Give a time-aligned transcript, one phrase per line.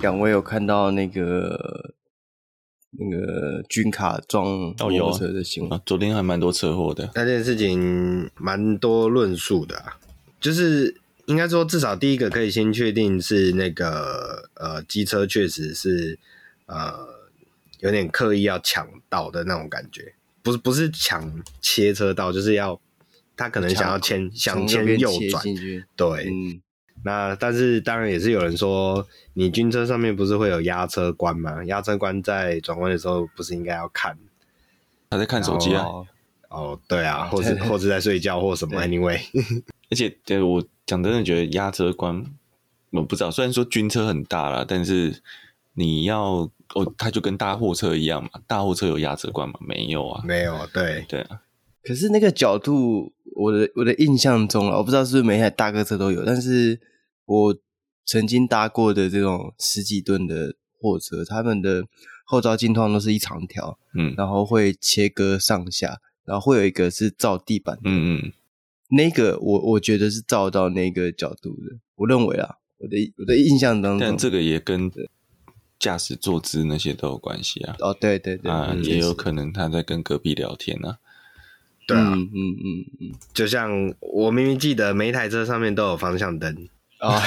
[0.00, 1.94] 两位有看到那个
[2.92, 4.46] 那个军卡撞
[4.78, 5.72] 摩托车的新闻？
[5.72, 7.10] 啊，昨天还蛮多车祸的。
[7.14, 9.98] 那件事情蛮多论述的啊，
[10.40, 10.96] 就是
[11.26, 16.18] 应该说至少第一个可以先确定是那个呃机车确实是
[16.66, 16.92] 呃
[17.80, 22.80] 有点刻意要抢道的那种感觉，不是不是抢切车道，就是要
[23.36, 25.44] 他可能想要牵想牵右转，
[25.94, 26.30] 对。
[26.30, 26.62] 嗯
[27.02, 31.64] 那但是当然也是有人说，你军车上面不是会有压车关吗？
[31.64, 34.18] 压车关在转弯的时候不是应该要看？
[35.08, 35.86] 他在看手机啊？
[36.50, 39.18] 哦，对啊，或是或是在睡觉或什么？Anyway，
[39.90, 42.24] 而且对我讲真的觉得压车关，
[42.90, 43.30] 我不知道。
[43.30, 45.22] 虽然说军车很大啦，但是
[45.74, 48.30] 你要哦，它就跟大货车一样嘛。
[48.46, 49.54] 大货车有压车关吗？
[49.60, 50.66] 没有啊，没有。
[50.74, 51.40] 对对啊。
[51.82, 56.78] 可是那个角度，我的我的印象中啊，我不知道是不是每台大客车都有，但是。
[57.30, 57.56] 我
[58.04, 61.84] 曾经搭过的这种十几吨的货车，他们的
[62.24, 68.32] 后照镜通常都是一长条，嗯，然后会切割上下，然后会有一个是照地板的，嗯嗯，
[68.88, 74.90] 那个我我觉得是照到那个角度的，我认为啊，我的我的印象当中，但这个也跟
[75.78, 80.98] 驾驶坐姿那些都有关系啊，哦，对对对，啊，也有可能他在跟隔壁聊天啊，
[81.86, 86.68] 对啊，嗯嗯嗯嗯，就像我明明记得每一台车上面都有方向灯。
[87.00, 87.18] 哦，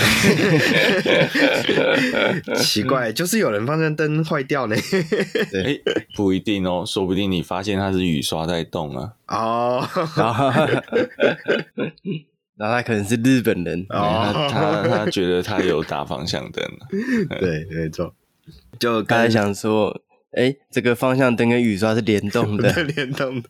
[2.56, 4.76] 奇怪，就是有人方向灯坏掉呢。
[4.76, 5.80] 哎，
[6.16, 9.14] 不一定哦，说不定你发现它是雨刷在动啊。
[9.28, 9.90] 哦，
[12.56, 16.64] 然后他可能是日本人，哦、他他他觉得他有打方向灯。
[17.42, 18.14] 对，没错。
[18.80, 20.02] 就刚才想说，
[20.34, 23.50] 哎，这个方向灯跟雨刷是联动的，联动的，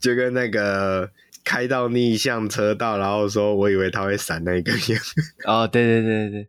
[0.00, 1.10] 就跟那个。
[1.44, 5.00] 开到逆向车道，然后说：“我以为他会闪那一个样。
[5.44, 6.48] ”哦，对对对对，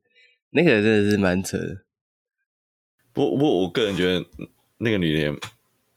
[0.51, 1.81] 那个真的是蛮扯的。
[3.13, 4.25] 不不过，我个人觉得
[4.77, 5.37] 那个女人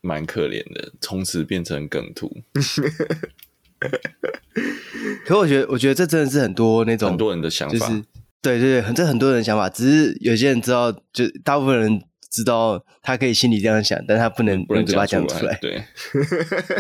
[0.01, 2.43] 蛮可怜的，从此变成梗图。
[5.25, 7.89] 可我觉得，我觉得这真的是很多那种很多人的想法。
[7.89, 8.03] 就是、
[8.43, 15.59] 对对对，很这很多人的想法，只是有些人知道，就大部分人知道他可以心里这样想，但他不能用嘴巴讲出来。
[15.61, 15.83] 对。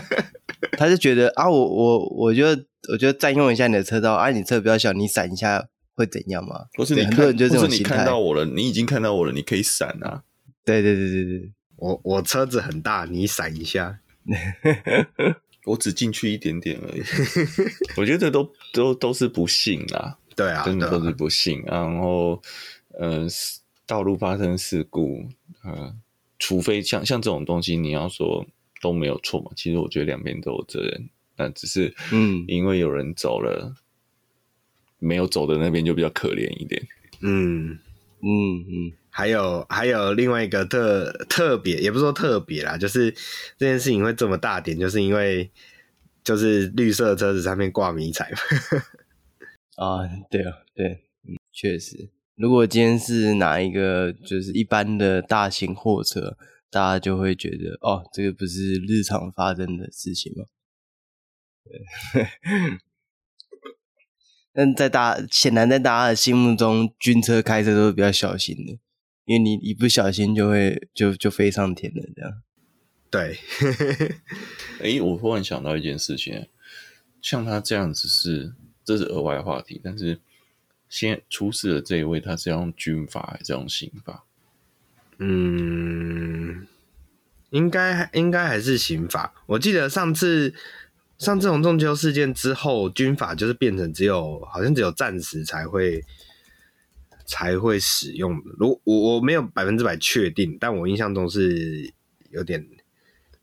[0.77, 6.67] 他就觉得啊，我我我觉得，我觉得占用一下你的车道啊，你车比较小，你闪一下会怎样吗？
[6.75, 10.23] 不是你很多人就这种心态，不是你看到我了，你已经看到我了，你可以闪啊。
[10.65, 14.01] 对对对对对，我我车子很大，你闪一下，
[15.67, 17.03] 我只进去一点点而已。
[17.97, 21.63] 我觉得这都都都是不幸啊，对啊，真的都是不幸。
[21.63, 22.41] 啊、然后，
[22.99, 23.27] 呃，
[23.89, 25.27] 道路发生事故，
[25.65, 25.97] 呃，
[26.39, 28.47] 除非像像这种东西，你要说。
[28.81, 33.77] 都没有错嘛，其实我觉得两边都有责任，那只是嗯，因为有人走了，嗯、
[35.01, 36.81] 没有走的那边就比较可怜一点。
[37.19, 37.77] 嗯
[38.23, 43.11] 嗯嗯，还有还有另外一个特特别，也不是说特别啦，就是
[43.57, 45.51] 这件事情会这么大点，就是因为
[46.23, 48.39] 就是绿色车子上面挂迷彩嘛。
[49.75, 50.87] 啊，对啊，对，
[51.27, 56.39] 嗯，确实，如果今天是哪一个就是一般的大型货车。
[56.71, 60.45] 大家就会觉得哦，这个不是日常发生的事情吗？
[61.65, 61.81] 对，
[64.53, 68.73] 但在大显然在大家的心目中，军车开车都是比较小心的，
[69.25, 72.43] 因为你一不小心就会就就飞上天了，这样。
[73.11, 73.39] 对，
[74.85, 76.49] 哎，我忽然想到一件事情，
[77.23, 80.21] 像他这样子是这是额外话题，但是
[80.89, 84.25] 先出示的这一位，他是要用军法还是用刑法？
[85.19, 86.67] 嗯，
[87.51, 89.35] 应该应该还是刑法。
[89.47, 90.55] 我记得上次
[91.19, 96.05] 上这种中秋事件之后，军法就是变成只有好像只有战时才会
[97.27, 98.41] 才会使用。
[98.59, 101.93] 如我我没有百分之百确定，但我印象中是
[102.31, 102.65] 有点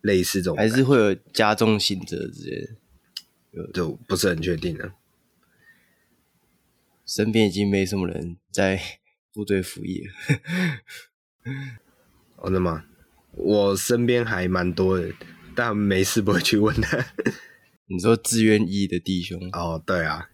[0.01, 2.61] 类似这种，还是会有加重刑责之类
[3.61, 4.93] 的，就不是很确定了。
[7.05, 8.81] 身边已经没什么人在
[9.33, 10.13] 部队服役了。
[12.37, 12.83] 哦，那么
[13.31, 15.11] 我身边还蛮多的，
[15.55, 17.05] 但没事不会去问的。
[17.87, 19.39] 你说自愿役的弟兄？
[19.51, 20.29] 哦，对啊，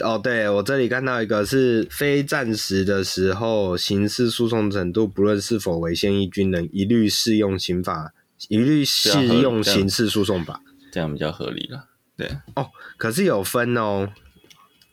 [0.00, 8.12] 哦，对，我这里看到一个是非战时的时候，刑事诉讼程度不论是否为现役军人，一律适用刑法，
[8.48, 10.60] 一律适用刑事诉讼法
[10.90, 11.88] 这，这样比较合理了。
[12.16, 14.12] 对，哦，可是有分哦，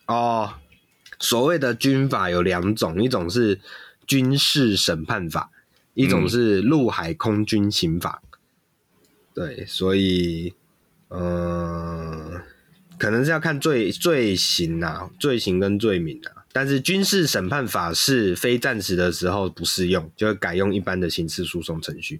[0.06, 0.54] 哦，
[1.20, 3.60] 所谓的军法有两种，一种是
[4.08, 5.52] 军事审判法。
[5.98, 8.38] 一种是陆海空军刑法，嗯，
[9.34, 10.54] 对，所以，
[11.08, 12.42] 呃，
[13.00, 22.20] 可能是要看罪罪行啊，罪行跟罪名啊，但是军事审判法是非战时的时候不适用，就会改用一般的刑事诉讼程序。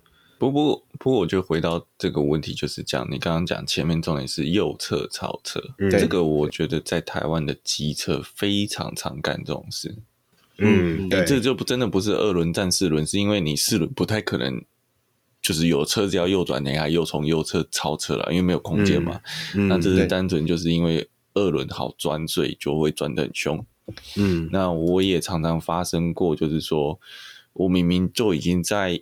[0.52, 9.96] 不不，不过，我就回到这个问题，就是讲你刚刚讲前面重点是右侧超车，嗯、这个我觉得在台湾的机车非常常干这种事。
[10.58, 14.64] 嗯，对，这就不真的不是二轮战四轮，是因为你四轮不太可能，
[15.42, 19.20] 就是有车子要右转，你还又从右侧超车了，因为没有空间嘛。
[19.56, 23.66] 嗯嗯、那这是单纯就是因为二轮好钻，所以就会钻得很凶。
[24.18, 27.00] 嗯，那我也常常发生过，就是说
[27.54, 29.02] 我明明就已经在。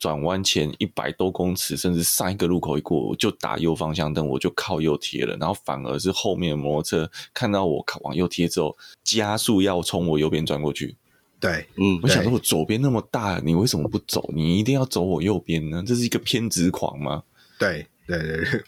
[0.00, 5.36] 转弯前一百多公尺，甚至上一个路口一过，我就打右方向灯，我就靠右贴了。
[5.36, 8.74] 然后反而是后面的摩托车看到我靠往右贴之后，
[9.04, 10.96] 加速要从我右边转过去。
[11.38, 14.30] 对，嗯，我想说，我左边那么大，你为什么不走？
[14.34, 15.84] 你一定要走我右边呢？
[15.86, 17.22] 这是一个偏执狂吗？
[17.58, 18.62] 对，对，对，对，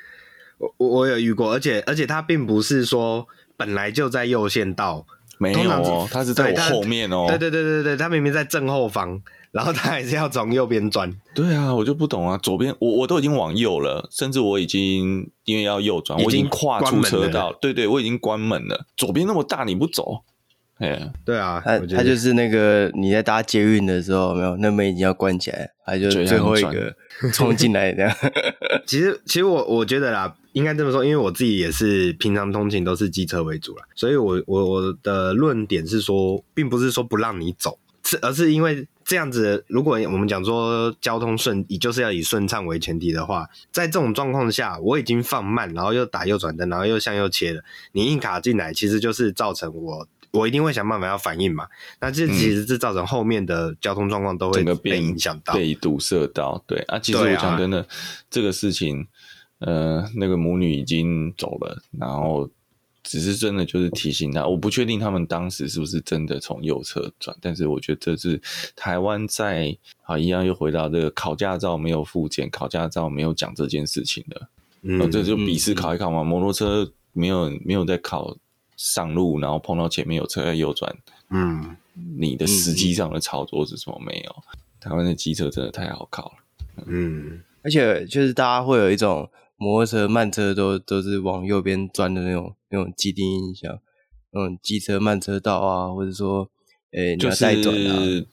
[0.78, 3.26] 我我有遇过，而且而且他并不是说
[3.58, 5.06] 本来就在右线道，
[5.36, 7.26] 没有哦，他是在我后面哦。
[7.28, 9.22] 对对对对对，他明明在正后方。
[9.50, 12.38] 然后他还是要从右边转，对啊，我就不懂啊。
[12.38, 18.86] 左边我我都已经往右了，甚至我已经因为要右转，我已经跨出车道，对对，我已经关门了。
[18.96, 20.22] 左边那么大，你不走？
[20.76, 26.94] 哎，对啊，他他就是那个你在搭捷运的时候，没有那门已经要关起来，他就最后一个
[27.32, 28.16] 冲进来这样。
[28.86, 38.86] 其实其实我我觉得啦，应该这么说，因为我自己也是平常通勤都是机车为主啦，所以我我我的论点是说，并不是说不让你走，是而是因为。
[39.08, 51.68] 这样子，如果我们讲说交通顺，以就是要以顺畅为前提的话，在这种状况下，我已经放慢，然后又打右转灯，然后又向右切了，你硬卡进来，其实就是造成我，我一定会想办法要反应嘛。
[52.02, 56.62] 那这其实是造成后面的交通状况都会被影响到，被堵塞到。
[56.66, 57.88] 对啊，其实我讲真的，
[58.28, 59.06] 这个事情，
[59.60, 62.50] 呃，那个母女已经走了，然后。
[63.02, 68.40] 只是真的就是提醒他，我不确定他们当时是不是真的从右侧转，但是我觉得这是
[68.76, 74.48] 台湾在啊一样又回到这个考驾照没有复检，考驾照没有讲这件事情的，
[74.82, 78.36] 嗯，这就笔试考一考嘛，嗯、摩托车没有没有在考
[78.76, 80.94] 上路，然后碰到前面有车在右转，
[81.30, 81.76] 嗯，
[82.18, 84.36] 你的实际上的操作是什么没有？
[84.80, 89.30] 台湾的机车真的太好考了，嗯，而且就是大家会有一种。
[89.58, 93.78] 摩托车、慢车都都是往右边钻的那种那种既定印象，
[94.30, 96.48] 那种机车慢车道啊，或者说，
[96.92, 97.44] 诶、欸，就是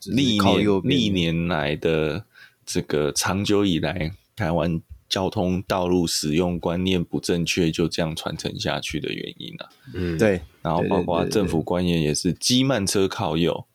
[0.06, 2.24] 历年历年来的
[2.66, 4.80] 这个长久以来，台湾
[5.10, 9.70] 交通道路使用观念不正确，就这样传承下去的原因啊。
[9.94, 10.42] 嗯，对。
[10.62, 13.66] 然后包括政府观念也是，机慢车靠右。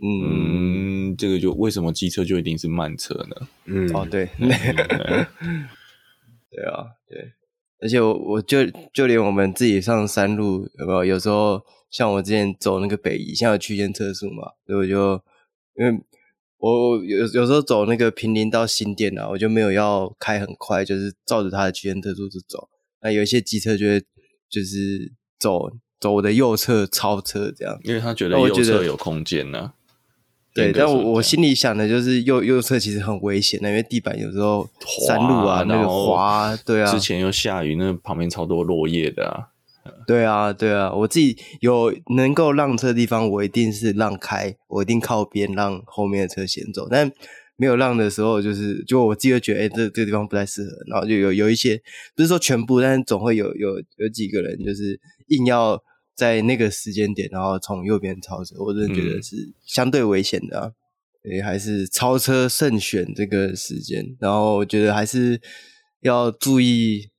[0.00, 3.48] 嗯，嗯，这个就为什么机车就一定是慢车呢？
[3.64, 4.28] 嗯，哦，对。
[6.50, 7.32] 对啊，对，
[7.80, 8.58] 而且我我就
[8.92, 11.04] 就连我们自己上山路有没有？
[11.04, 15.22] 有时候像我之前走那个北宜，现在有区间测速嘛，所以我就
[15.76, 16.00] 因为
[16.58, 22.68] 我有有时候走那个平林到新店啊，我就没有要开很快，就是照着它的区间测速去走。
[23.00, 24.00] 那有一些机车就会
[24.48, 29.74] 就是走走我的右侧超车这样，因为他觉得右侧有空间呢、啊。
[30.58, 34.68] 对，但我我心里想的就是右右侧其实很危险的，因为地板有时候
[35.06, 36.90] 山路啊，那个滑，对啊。
[36.90, 39.48] 之前又下雨，那旁边超多落叶的啊。
[40.06, 46.88] 对啊，对啊，我自己有能够让车的地方，我一定是让开，我一定靠边，让后面的车先走。
[46.90, 47.10] 但
[47.56, 51.80] 没有让的时候，就是就我自己会觉得，哎，这这个地方不太适合，然后就有有一些，
[52.16, 55.82] 不是说全部，但是总会有有有几个人就是硬要。
[56.18, 60.72] 在那个时间点，然后从右边超车，我真的觉得是相对危险的啊！
[61.22, 65.40] 诶、嗯，还是超车慎选这个时间，然后我觉得还是
[66.00, 67.10] 要注意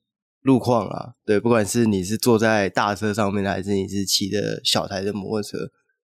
[0.42, 1.14] 路况啊。
[1.26, 5.58] 对，不管是你是坐在大车上面，还是你是骑的小台的摩托车，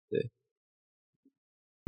[0.10, 0.32] 对。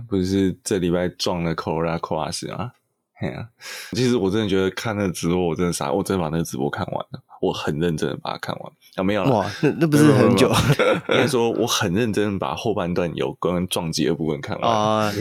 [0.09, 2.73] 不是这礼拜撞了 Corolla Cross 吗？
[3.13, 3.49] 嘿啊，
[3.93, 10.51] 其实我真的觉得看那个直播，我真的傻，我真的把那个直播看完了，我很认真的把它看完啊，没有了，哇，那那不是很久？
[11.09, 15.13] 应该说我很认真把后半段有关撞击的部分看完啊，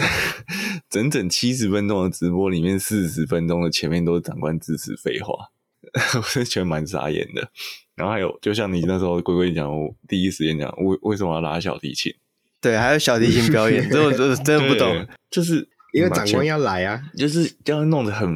[0.88, 5.34] 整整七十分钟的直播里面，四十分钟的前面都是长官支持废话，
[6.20, 7.50] 我真的觉得蛮傻眼的。
[7.96, 12.14] 然后还有，就像你那时候龟龟讲，我第一时间讲，为为什么要拉小提琴？
[12.60, 15.68] 对，还有小提琴表演，这我真的真的不懂，就是。
[15.94, 18.28] 因为长官要来啊，就是要弄得很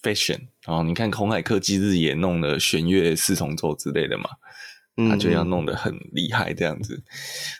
[0.00, 4.30] fashion 然后你看鸿海科技日也弄了弦乐四重奏之类的嘛，
[5.08, 7.02] 他就要弄得很厉害这样子。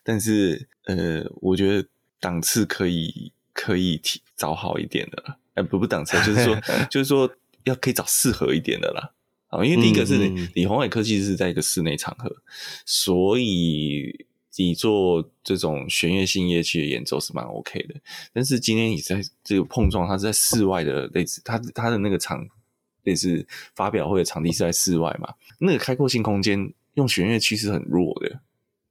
[0.03, 1.89] 但是呃，我觉得
[2.21, 6.59] 档次可以可以提找好一点的啦，哎，不不档次，就是说
[6.91, 7.31] 就是说
[7.65, 9.13] 要可以找适合一点的啦。
[9.49, 12.35] 啊，因为第一个是你鸿海科技是在一个室内场合，
[12.85, 14.27] 所以。
[14.57, 17.97] 你做这种弦乐性乐器的演奏是蛮 OK 的，
[18.33, 22.47] 但是今天你在这个碰撞，它是在室外的类似，它它的那个场
[23.05, 28.41] 类似发表会的场地是在室外嘛，那个开阔性空间用弦乐器是很弱的，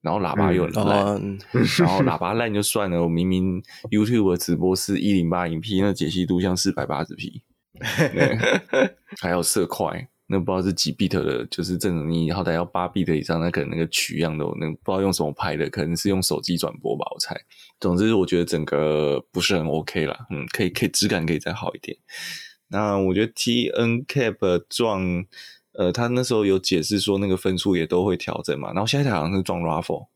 [0.01, 1.39] 然后喇叭又很烂，嗯、
[1.79, 7.41] 然后喇叭烂就算了，我明明 YouTube 的直播是一零八零 P，那解析度像四百八十 P，
[9.21, 10.09] 还有色块。
[10.25, 17.35] 那不知道是几 bit 的，就是正常你好歹要八 bit 以上，那可能那个取样都那不知道用什么拍的，可能是用手机转播吧，我猜。
[17.79, 21.95] 总之，我觉得整个不是很 OK 啦，嗯，可以可以质感可以再好一点。
[22.73, 25.25] 那我觉得 TNCAP 撞，
[25.71, 30.07] 呃，他那时候有解释说那个分数也都会调整嘛，然后下一台好像是撞 Raffle，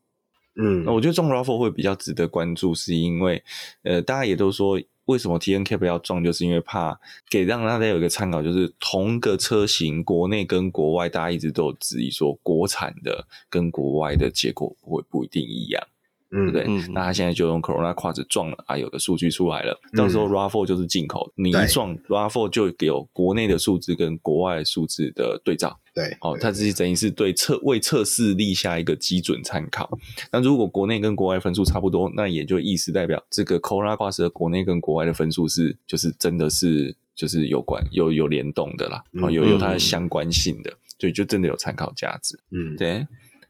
[0.56, 3.42] 嗯，那我觉得撞 Raffle 会比较值得关注，是因为
[3.84, 4.78] 呃，大家也都说。
[5.08, 6.22] 为什么 TNCAP 要撞？
[6.22, 7.00] 就是因为怕
[7.30, 15.82] 给让大家有一个参考，就是同个车型，国内跟国外，大家一直都有质疑说，国产的跟国外的结果不会不一定一样。
[16.30, 16.64] 嗯，对不对？
[16.68, 19.80] 嗯、那他现在就用 Corona Quartz 撞了啊，有个数据出来了。
[19.96, 25.78] 到时候 RAV4 就是进口，嗯、你一撞 RAV4 就有国内的数字跟国外数字的对照。
[25.94, 29.98] 对，哦，它这些等于是对测为测试立下一个基准参考。
[30.30, 42.38] 那如果国内跟国外分数差不多，那也就意思代表这个 Corona Quartz 的国内跟国外的分数是就是真的是就是有关有有联动的啦，哦，有有它的相关性的，所以就真的有参考价值。
[42.50, 43.06] 嗯，对。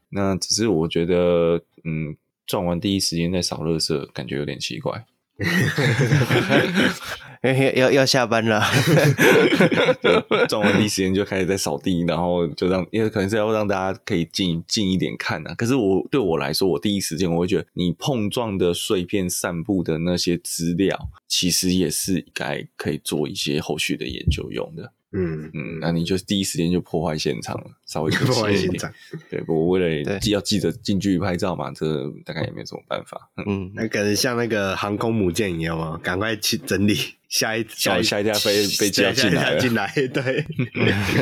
[0.09, 2.15] 那只是我觉得，嗯。
[2.49, 5.05] 撞完第一时间再扫垃圾，感觉有点奇怪。
[7.43, 8.59] 要要要下班了，
[10.49, 15.53] 撞完第一时间就开始在扫地，然后就让，因为可能是要让大家可以近近一点看啊。
[15.53, 24.91] 可是我对我来说，我第一时间我会觉得，你碰撞的碎片散布的那些资料，其实也是该可以做一些后续的研究用的。
[25.11, 28.91] 嗯嗯，那你就第一时间就破坏现场了，稍微破坏现场。
[29.29, 33.29] 对，不过为了 要记得近距离拍照嘛，这大概也没有什么办法。
[33.47, 36.95] 嗯，那可能像那个航空母舰一样嘛，赶快去整理
[37.27, 39.91] 下一下一下一架飞飞机要进来进来。
[40.13, 40.45] 对，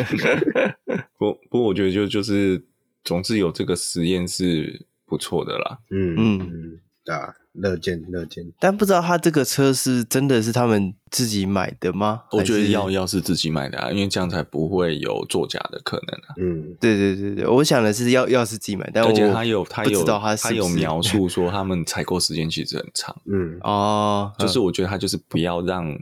[1.17, 2.62] 不不过我觉得就就是
[3.03, 5.79] 总之有这个实验是不错的啦。
[5.91, 7.34] 嗯嗯，对啊。
[7.58, 12.22] 乐见乐见，但不知道他这个车是真的是他们自己买的吗？
[12.32, 16.36] 我觉得要要是自己买的啊，因为这样才不会有作假的可能啊。
[16.38, 23.16] 嗯，对对对对，我想的是要要是自己买，但我他有他有他有描 述说他们采购时间其实很长。
[23.26, 25.98] 嗯哦，就是我觉得他就是不要让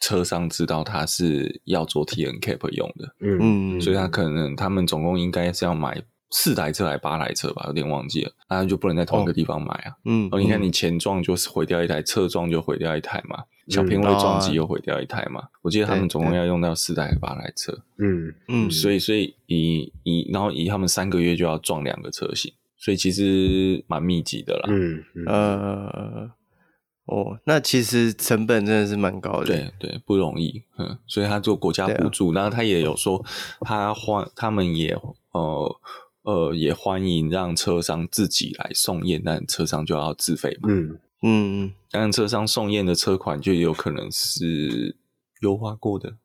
[0.00, 3.14] 车商知道他是要做 TNCAP 用的。
[3.20, 6.02] 嗯，所以他可能他们总共应该是要买。
[6.30, 8.32] 四台车还是八台车吧，有点忘记了。
[8.50, 9.96] 那就不能在同一个地方买啊。
[10.04, 15.48] 嗯，哦，你看你前撞就是毁掉一台，侧撞就毁掉一台嘛，小偏位撞击又毁掉一台嘛。
[15.62, 17.72] 我记得他们总共要用到四台八台车。
[17.98, 24.68] 嗯嗯，所以所以以以然后以他们三个月就要撞两个车型，所以其实蛮密集的啦。
[24.68, 26.30] 嗯呃
[27.06, 29.46] 哦，那其实成本真的是蛮高的。
[29.46, 30.62] 对对，不容易。
[30.76, 33.24] 嗯，所以他做国家补助，然后他也有说
[33.60, 34.94] 他花他们也
[35.32, 35.76] 呃。
[36.28, 40.68] 呃，也欢迎让车商自己来送验，但车商就要自费嘛。
[40.70, 44.94] 嗯嗯，但车商送验的车款就有可能是
[45.40, 46.16] 优化过的，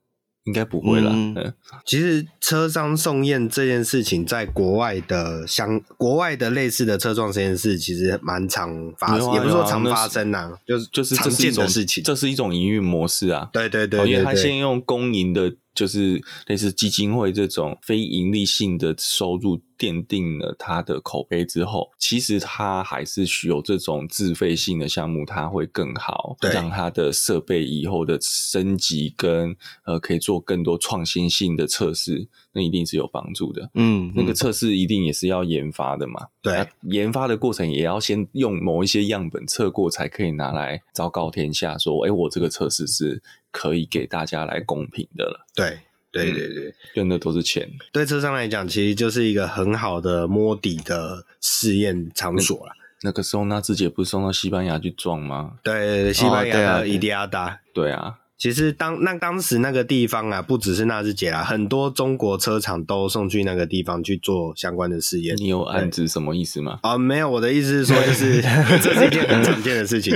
[0.43, 1.09] 应该不会啦。
[1.13, 1.53] 嗯，嗯
[1.85, 12.03] 其实车商送验这件事情，在国外的相国外的类似的车撞实验室，其实蛮常发生，啊、也不是说常发生呐、啊，就是就是常见的事情。
[12.03, 13.49] 这是一种营运模式啊。
[13.53, 15.55] 对对对，对，对，因为他先用公营的。
[15.73, 33.69] 就是类似基金会这种非盈利性的收入奠定了它的口碑之后，其实它还是需有这种自费性的项目，它会更好，对让它的设备以后的升级跟呃可以做更多创新性的测试，那一定是有帮助的。
[33.73, 43.21] 嗯，那个测试一定也是要研发的嘛，对，研发的过程也要先用某一些样本测过，才可以拿来昭告天下说，哎，我这个测试是。
[43.53, 45.45] 可以给大家来公平的了。
[45.55, 45.79] 对，
[46.11, 47.71] 对，对，对，用的都是钱。
[47.93, 52.73] 对车商来讲，其实就是一个很好的摸底的试验场所了。
[53.03, 55.59] 那个时候，纳智捷不是送到西班牙去撞吗？
[55.63, 57.59] 对，西班牙的伊迪亚达。
[57.73, 65.33] 对啊，其实当那当时那个地方啊，不只是纳智捷啦，很多中国车厂都送去那个地方去做相关的试验。
[65.37, 66.77] 你有暗指什么意思吗？
[66.83, 68.41] 啊，没有，我的意思是说，就是
[68.83, 70.13] 这是一件很常见的事情。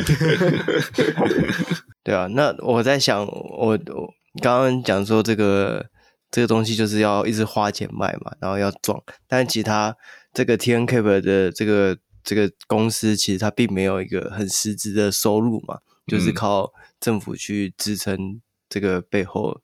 [2.03, 5.85] 对啊，那我在想，我我刚刚讲说这个
[6.29, 9.95] 这个东西就是要一直花钱卖嘛，然后要撞，但其他
[10.33, 19.61] 这个 TNCAP 的这个这个公司其实它并没有一个很实质的收入嘛，就是靠政府去支撑这个背后。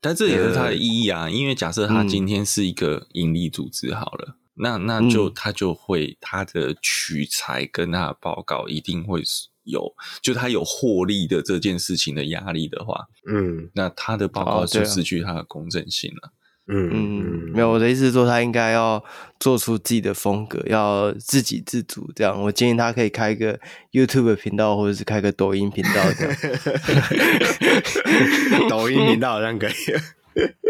[0.00, 9.22] 但这也是它的意义啊，因为假设它今天是一个盈利组织好了，那那就他就会他的取材跟他的报告一定会
[9.64, 16.32] 有，就他有获利的这件事情的压力的话，嗯，那他的报告就失去他的公正性了。
[16.68, 19.00] 嗯嗯，没有，我的意思是说，他应该要
[19.38, 22.10] 做出自己的风格，要自给自足。
[22.14, 23.56] 这样，我建议他可以开一个
[23.92, 26.34] YouTube 频道，或者是开个抖音频道这样。
[28.68, 29.72] 抖音频道好像可以。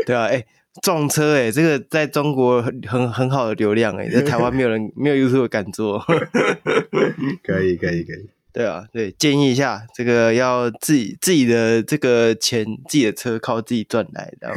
[0.05, 0.47] 对啊，哎、欸，
[0.83, 5.99] 撞车、欸，哎，这个在中国很很很好的流量、欸，哎，在台湾没有人没有 YouTube 敢做。
[7.43, 8.29] 可以，可以，可以。
[8.53, 14.51] 对啊，对，建议一下，这个要自己自己的这个钱，自己的车靠自己赚来的。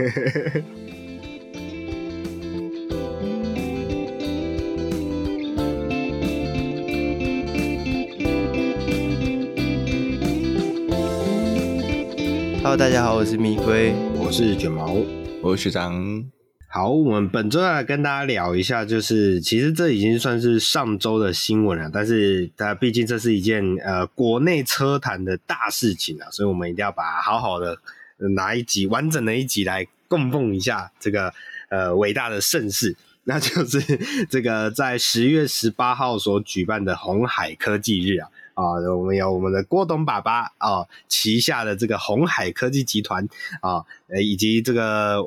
[12.69, 14.95] Hello，大家好，我是米龟，我是卷毛，
[15.41, 16.23] 我是学长。
[16.67, 27.75] 好，我们本周要来跟大家聊一下，就是其实这已经算是上周的新闻了，但是它毕竟这是一件呃国内车坛的大事情啊，所以我们一定要把好好的
[28.35, 31.33] 拿一集完整的一集来供奉一下这个
[31.69, 33.81] 呃伟大的盛世，那就是
[34.29, 38.29] 这个在十月十八号所举办的红海科技日啊。
[38.59, 43.25] 啊，我们有我们的郭董爸爸啊，旗下的这个红海科技集团
[43.61, 45.23] 啊，呃，以及这个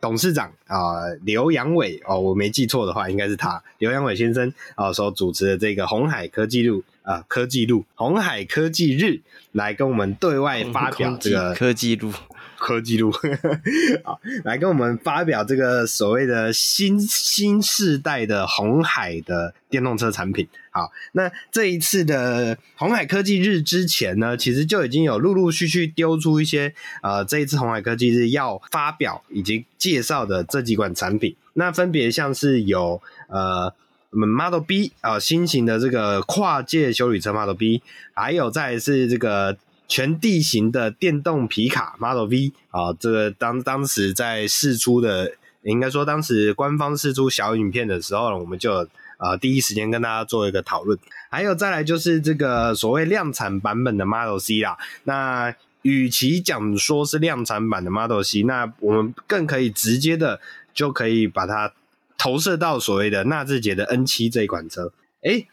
[0.00, 12.12] 董事长啊，刘阳伟哦，我没记错的话，应该是他，刘阳伟先生啊，所主持的这个红海科技路啊，科技路红海科技日，来跟我们对外发表这个科技路。
[12.58, 13.12] 科技路，
[14.04, 20.48] 好，来跟我们发表这个所谓的新新世代的红海的电动车产品。
[20.70, 31.34] 好，那这一次的红海科技日之前呢，其实就已经有陆陆续续丢出一些呃，这一次红海科技日要发表以及介绍的这几款产品。
[31.54, 33.72] 那分别像是有呃，
[34.10, 37.82] 我们 Model B 啊、新型的这个跨界休旅车 Model B，
[38.12, 39.56] 还有再是这个。
[39.88, 48.82] 全地形的电动皮卡 Model V 啊，这个当当时在试出的，应该说当时官方试出小影片的时候呢，我们就
[49.16, 50.98] 啊、呃、第一时间跟大家做一个讨论。
[51.30, 54.76] 还有再来就是这个所谓量产版本的 Model C 啦。
[55.04, 60.40] 那与其讲说是量产版的 Model C，那我们更可以直接的
[60.74, 61.72] 就可以把它
[62.18, 64.92] 投射到所谓的纳智捷的 N 七这一款车。
[65.22, 65.46] 诶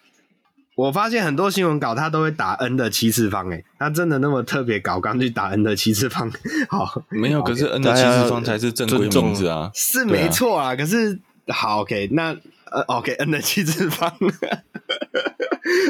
[0.76, 6.32] 我发现很多新闻稿它都会打 N 的七次方，诶，它真的那么特别搞，刚去打 N 的七次方，
[6.68, 12.36] 好， 没有，可是 N 的七次方才是正规名字啊，是没错啊，可是好，OK，那
[12.72, 14.12] 呃，OK，N 的七次方，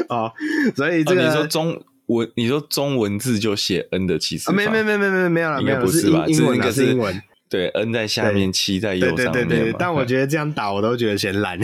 [0.08, 0.32] 哦，
[0.76, 6.26] 所以这个、啊、你说中文，你说中文字就写 N 的七次方，没没没没没没有了，没有，不是吧？
[6.26, 7.22] 英文，是英文。
[7.54, 9.32] 对，N 在下面，七在右上面。
[9.32, 11.56] 对对对对，但我觉得这样打我都觉得嫌懒。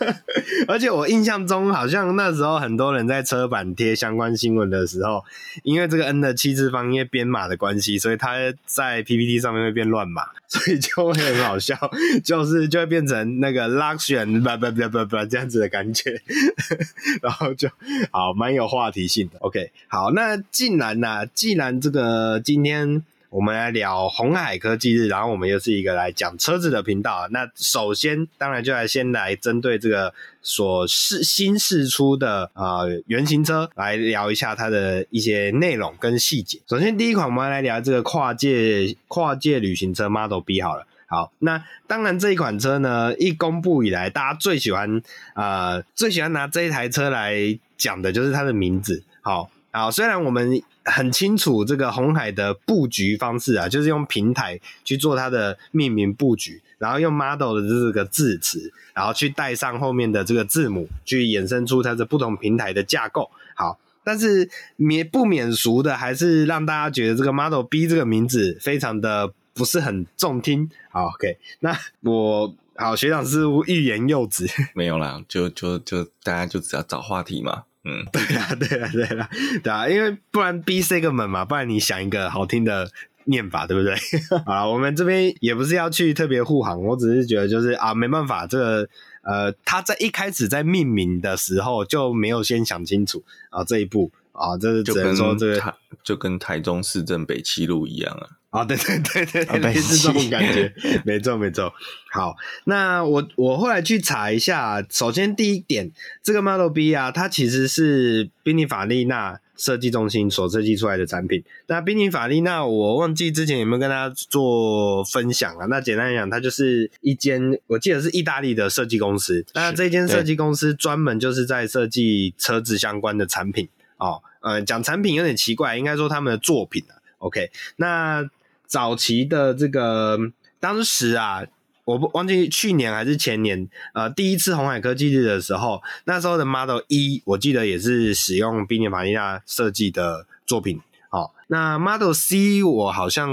[0.68, 5.24] 而且我印象中，好像那时候很多人在车板贴相关新闻的时候，
[5.62, 11.74] 因为这个 N 的七次方，因为编码的关系，所以它在 PPT 上面会变乱码， 所以就会很好笑，
[12.22, 16.20] 就是就会变成那个 Luxion 不不不不不这样子的感觉，
[17.22, 17.70] 然后就
[18.10, 19.38] 好蛮有话题性的。
[19.38, 23.02] OK，好，那既然呢、啊，既然这个今天。
[23.32, 27.26] 我们来聊红海科技日，然后我们又是一个来讲车子的频道。
[27.30, 36.60] 那首先，当然就来先来针对这个所释新试出的啊、原型车来聊一下它的一些内容跟细节。
[36.68, 40.86] 首先，第一款我们来聊这个跨界跨界旅行车 Model B 好了。
[41.06, 45.00] 好，那当然这一款车呢，一公布以来，大家最喜欢
[45.32, 49.02] 啊、呃、最喜欢拿这一台车来讲的就是它的名字。
[49.22, 49.48] 好。
[49.74, 63.30] 好，虽然我们很清楚这个红海的布局方式啊，就是用平台去做它的命名布局，然后用 model 的这个字词，然后去带上后面的这个字母，去衍生出它的不同平台的架构。
[63.54, 70.68] 好，但是免不免俗的，还是让大家觉得这个 Model B 这个名字非常的不是很中听。
[70.90, 77.64] 好，OK，那我好学长似乎欲言又止， 没有啦，就就就大家就只要找话题嘛。
[77.84, 79.28] 嗯，对啦，对啦，对啦，
[79.62, 82.88] 对啊，因为不然 B segment 嘛，不然你想一个好听的
[83.24, 83.94] 念法，对不对？
[84.46, 88.88] 啊，我们这边也不是要去特别护航，我只是觉得就是啊，没办法，这个
[89.22, 98.41] 呃，他在一开始在命名的时候就没有先想清楚啊，这一步啊，这是只能说这个就跟，就跟台中市政北七路一样啊。
[98.52, 100.70] 啊，对对对对，类似这种感觉，
[101.06, 101.72] 没错没错。
[102.12, 102.36] 好，
[102.66, 105.90] 那我我后来去查一下，首先第一点，
[106.22, 111.42] 这个 Model B 啊，它其实是宾尼法利纳设计中心所设计出来的产品。
[111.68, 115.64] 那宾尼法利纳，我忘记之前有没有跟大家做分享啊？
[115.70, 119.42] 那简单来讲，它就是一间我记得是意大利的设计公司。
[119.54, 124.22] 那这间设计公司专门就是在设计车子相关的产品哦。
[124.42, 127.00] 呃，讲产品有点奇怪，应该说他们的作品啊。
[127.16, 128.28] OK，那
[128.72, 130.18] 早期的这个
[130.58, 131.44] 当时啊。
[131.84, 140.80] 我不忘记去年还是前年，呃，第一次红海科技日的时候，那时候的 Model E，我记得也是使用宾尼法利纳设计的作品。
[141.10, 143.28] 好、哦，那 Model C 我好像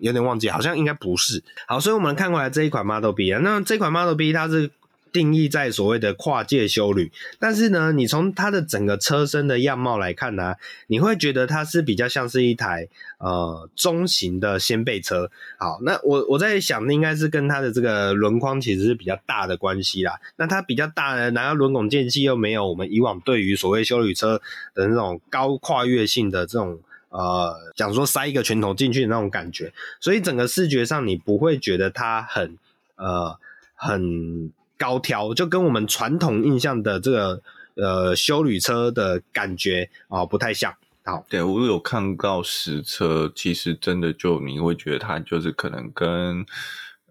[0.00, 1.42] 有点忘记，好像应该不是。
[1.66, 4.70] 好，所以我们看过来这一款 Model B 啊，那这款 Model B 它是。
[5.14, 10.56] 定义在所谓的跨界修旅，但是呢，你从它的整个车身的样貌来看呢、
[10.88, 15.30] 你会觉得它是比较像是一台呃中型的掀背车。
[15.56, 20.18] 好，那我我在想，应该是跟它的这个轮框其实是比较大的关系啦。
[20.34, 24.42] 那它比较大呢，然后轮拱间隙又没有我们以往对于所谓修旅车
[24.74, 32.58] 的那种高跨越性的这种呃，讲说塞一个拳头进去的那种感觉，所以整个视觉上你不会觉得它很
[32.96, 33.38] 呃
[33.76, 34.50] 很。
[34.76, 37.42] 高挑就跟我们传统印象的这个
[37.74, 40.74] 呃修旅车的感觉啊、不太像。
[41.04, 46.44] 好，对，我有看到实车，其实真的就你会觉得它就是可能跟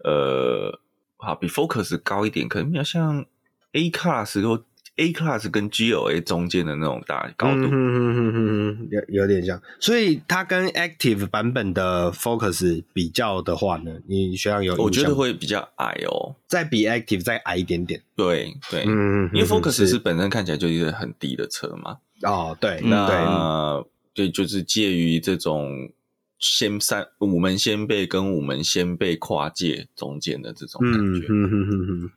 [0.02, 0.80] 呃
[1.16, 3.24] 好比 Focus 高一点，可能比较像
[3.72, 4.64] A Class 或。
[4.96, 14.76] A Class 跟 GLA 中间的那种大高度，嗯哼哼哼有有点像，所以它跟 Active 版本的 Focus 比较的话呢，你学长有？
[14.76, 18.00] 我觉得会比较矮哦，再比 Active 再矮一点点。
[18.14, 21.96] 对对，嗯，因为 Focus 是本身看起来就是一个很低的车嘛。
[22.22, 25.90] 哦，对，那对，就是介于这种
[26.38, 31.26] 掀三五门掀背跟五门掀背跨界中间的这种感觉。
[31.28, 32.10] 嗯哼哼哼。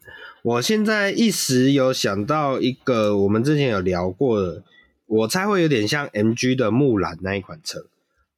[0.44, 4.64] 我现在一时有想到一个，我们之前有聊过的，
[5.06, 7.88] 我猜会有点像 MG 的木兰那一款车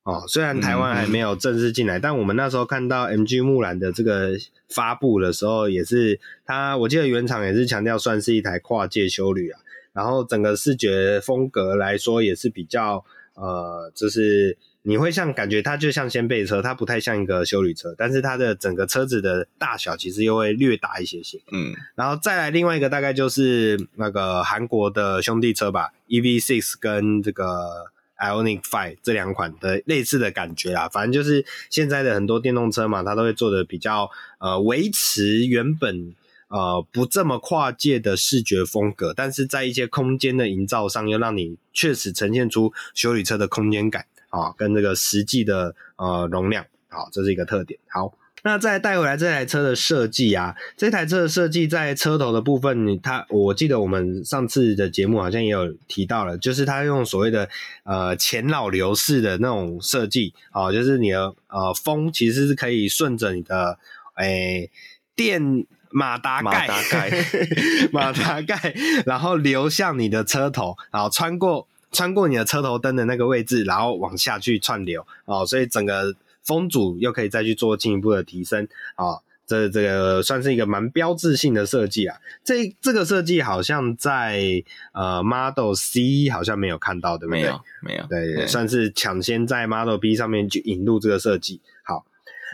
[0.04, 0.24] 哦。
[0.28, 4.32] 虽然台湾还没有正式进来，嗯，但我们那时候看到 MG 木兰的这个
[4.70, 9.60] 发布的时候，也是它，我记得原厂也是强调算是一台跨界修旅啊。
[9.94, 13.04] 然后整个视觉风格来说也是比较
[13.36, 14.58] 呃，就是。
[14.82, 21.40] 你会像感觉它就像掀背车，它不太像一个修理车，但是它的整个车子的大小其实又会略大一些些。
[21.52, 30.88] 嗯，然后再来另外一个大概就是那个韩国的兄弟车吧，EV6 跟这个 Ionic Five 这两款的类似的感觉啦。
[30.88, 36.16] 反正就是现在的很多电动车嘛，它都会做的比较呃维持原本
[36.48, 44.06] 呃不这么跨界的视觉风格，但是在一些空间的营造上，又让你确实呈现出修理车的空间感。
[44.30, 47.80] 啊，跟这个实际的呃容量，好，这是一个特点。
[47.90, 48.14] 好，
[48.44, 57.50] 那再带回来这台车的设计啊，这台车的设计在车头的部分，它我记得我们上次的节目好像也有提到了，就是它用所谓的
[57.84, 63.78] 呃前老流式的那种设计，啊，就是你的呃风其实是可以顺着你的
[64.16, 64.72] 诶、欸、
[65.16, 67.26] 电马达盖马达盖
[67.92, 71.68] 马达盖，然后流向你的车头，然后穿过。
[71.92, 82.18] 穿过你的车头灯的那个位置，然后往下去串流哦，所以整个风阻又可以再去做进一步的提升啊、哦，这这个算是一个蛮标志性的设计啊。
[82.44, 87.42] 这这个设计好像在呃 Model C 好像没有看到，对不对？
[87.42, 91.62] 没有，没有，对，对算是抢先在 Model B 上面去引入这个设计。
[91.84, 92.06] 好。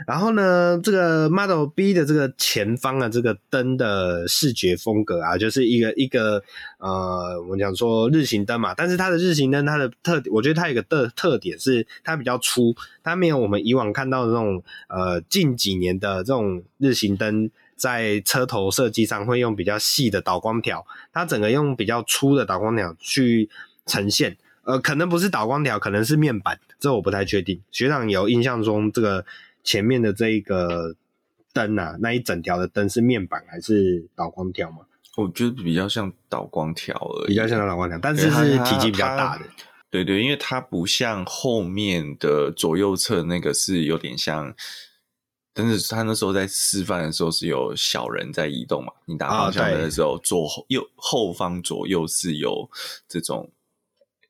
[0.06, 6.44] 然后呢，这个 Model B 的这个前方的这个灯的视觉风格啊，就是一个一个
[6.80, 23.50] 呃，我们讲说日行灯嘛，但是它的日行灯它的特，我觉得它有个特特点是它比较粗，它没有我们以往看到的这种呃近几年的这种日行灯在车头设计上会用比较细的导光条，它整个用比较粗的导光条去
[23.86, 27.62] 呈现，呃，可能不是导光条，可能是面板，这我不太确定。
[27.72, 29.26] 学长有印象中这个。
[29.66, 30.96] 前面的这一个
[31.52, 34.86] 灯啊，那一整条的灯是面板还是导光条吗？
[35.18, 39.46] 我觉得比较像导光条而已，比较像导光条，但是是体积比较大的。
[39.90, 44.54] 对对，因为它不像后面的左右侧那个是有点像，
[45.54, 52.70] 但是他那时候在示范的时候是有小人在移动嘛，你打方向灯的时候，左后右后方左右是有
[53.08, 53.52] 这种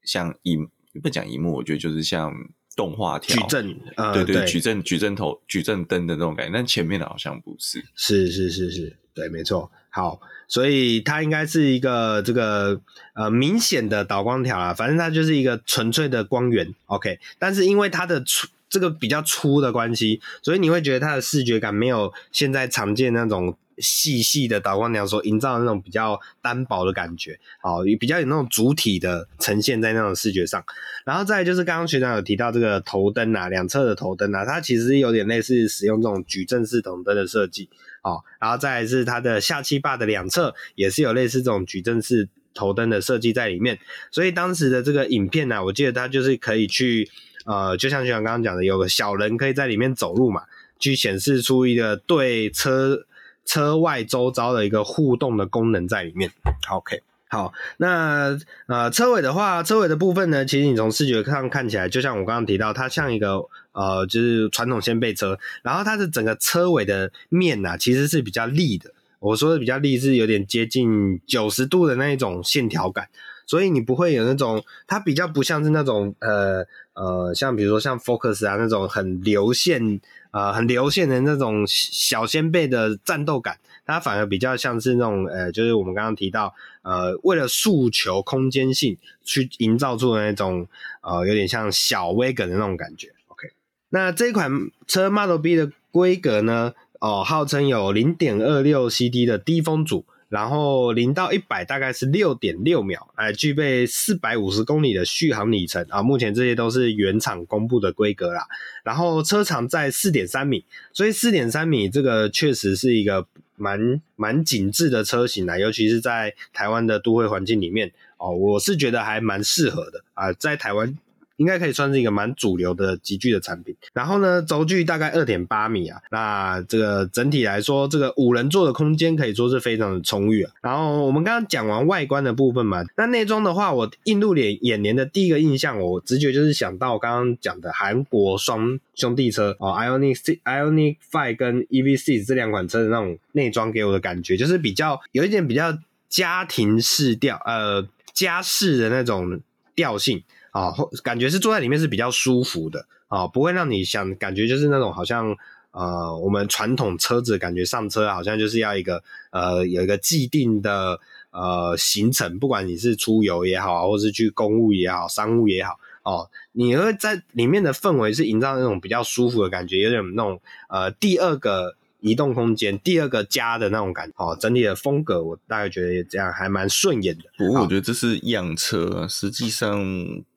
[0.03, 0.69] 像萤，
[1.03, 2.33] 不讲萤幕，我觉得就是像。
[2.75, 9.71] 动画条矩阵，呃，对对，矩阵矩阵头矩阵灯的那种感觉，但前面的好像不是，是是是是，对，没错。
[9.89, 12.81] 好，所以它应该是一个这个
[13.13, 16.75] 呃明显的导光条啊，反正它就是一个纯粹的光源。
[16.87, 30.63] OK，但是因为它的粗这个比较粗的关系，所以你会觉得它的视觉感没有现在常见那种细细的导光条所营造的那种比较单薄的感觉，好，比较有那种主体的呈现在那种视觉上。
[31.05, 37.69] 然后再来就是刚刚学长有提到这个头灯啊，两侧的头灯啊，它其实有点类似使用这种矩阵式筒灯的设计，
[38.01, 43.77] 好，然后再来是它的下气坝的两侧也是有类似这种矩阵式头灯的设计在里面，
[44.09, 47.09] 所以当时的这个影片呢、啊，我记得它就是可以去。
[47.45, 50.43] 呃，就像学长刚刚讲的，有个小人可以在里面走路嘛，
[50.77, 53.05] 去显示出一个对车
[53.45, 56.31] 车外周遭的一个互动的功能在里面。
[56.69, 68.91] OK，好，那呃车尾的话，车尾的部分呢，其实你从视觉上看起来，就像我刚刚提到，它像一个呃，就是传统掀背车，然后它的整个车尾的面呐、其实是比较立的。
[69.19, 73.07] 我说的比较立，是有点接近九十度的那一种线条感。
[73.45, 79.99] 所以你不会有那种，它比较不像是那种呃呃，像比如说像 Focus 啊那种很流线
[80.31, 90.67] 啊、呃、很流线的那种小先辈的战斗感，它反而比较像是那种呃，就是我们刚刚提到呃，为了诉求空间性去营造出的那种
[91.01, 93.13] 呃，有点像小 Wagon 的那种感觉。
[93.27, 93.49] OK，
[93.89, 94.51] 那这一款
[94.87, 100.05] 车 Model B 的规格呢，哦、号称有零点二六 CD 的低风阻。
[100.29, 106.01] 然后零到一百大概是六点六秒，哎，具备四百五十公里的续航里程啊。
[106.01, 108.45] 目前这些都是原厂公布的规格啦。
[108.83, 120.97] 然后车长在四点三米，所以四点三米这个确实是一个蛮蛮紧致的车型啦，尤其是在台湾的都会环境里面哦，我是觉得还蛮适合的啊，在台湾。
[121.37, 123.75] 应该可以算是一个蛮主流的集聚的产品。
[123.93, 126.01] 然后呢，轴距大概二点八米啊。
[126.11, 130.51] 那这个整体来说，这个五人座的空间可以说是非常的充裕啊。
[130.61, 149.39] 然后我们刚刚讲完外观的部分嘛，那内装的话，我映入眼眼帘的第一个印象，我直觉就是想到刚刚讲的韩国双兄弟车哦，Ioniq Ioniq Five 跟 EVC 这两款车的那种内装给我的感觉，就是比较有一点比较家庭式调，呃，家式的那种
[149.75, 150.23] 调性。
[150.55, 155.35] 啊，感觉是坐在里面是比较舒服的啊，不会让你想感觉就是那种好像
[155.71, 160.97] 呃，我们传统车子感觉上车好像就是要一个呃有一个既定的
[161.31, 170.39] 呃行程，不管你是出游也好，或是去公务也好、商务也好，哦，你会在里面的氛围是营造那种比较舒服的感觉，有点那种
[170.69, 171.75] 呃第二个。
[172.05, 177.23] 移动空间，第二个家的那种感觉，哦，整体的风格我大概觉得也这样还蛮顺眼的。
[177.37, 179.83] 不过我觉得这是样车，实际上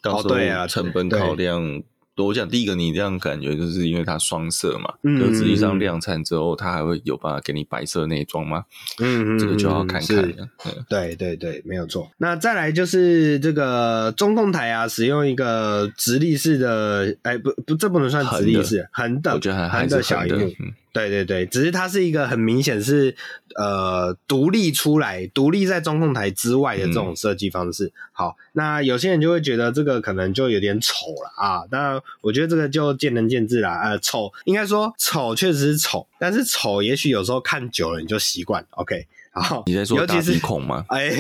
[0.01, 1.83] 到时候成本考量。
[2.21, 8.65] 我讲第一个，你这样感觉就是因为它双色嘛，嗯，就实际上量产之后，它还会有办法给你白色内装吗？
[8.99, 10.49] 嗯，这个就要看看了。
[10.89, 12.11] 对对对，没有错。
[12.19, 19.39] 那再来就是这个中控台啊，使用一个直立式的，哎、欸，不不，这不能算直立式，横的，
[19.71, 20.53] 横的小萤幕。
[20.93, 23.15] 对对对，只是它是一个很明显是
[23.57, 27.93] 呃独立出来、独立在中控台之外的这种设计方式。
[28.13, 31.63] 好，那有些人就会觉得这个可能就有点丑了啊。
[31.71, 33.81] 那我觉得这个就见仁见智啦。
[33.83, 38.67] 呃，丑应该说丑确实是丑，但是丑也许有时候看久了你就习惯。
[38.71, 39.07] OK。
[39.33, 40.85] 好，你在说大鼻孔吗？
[40.91, 41.11] 哎，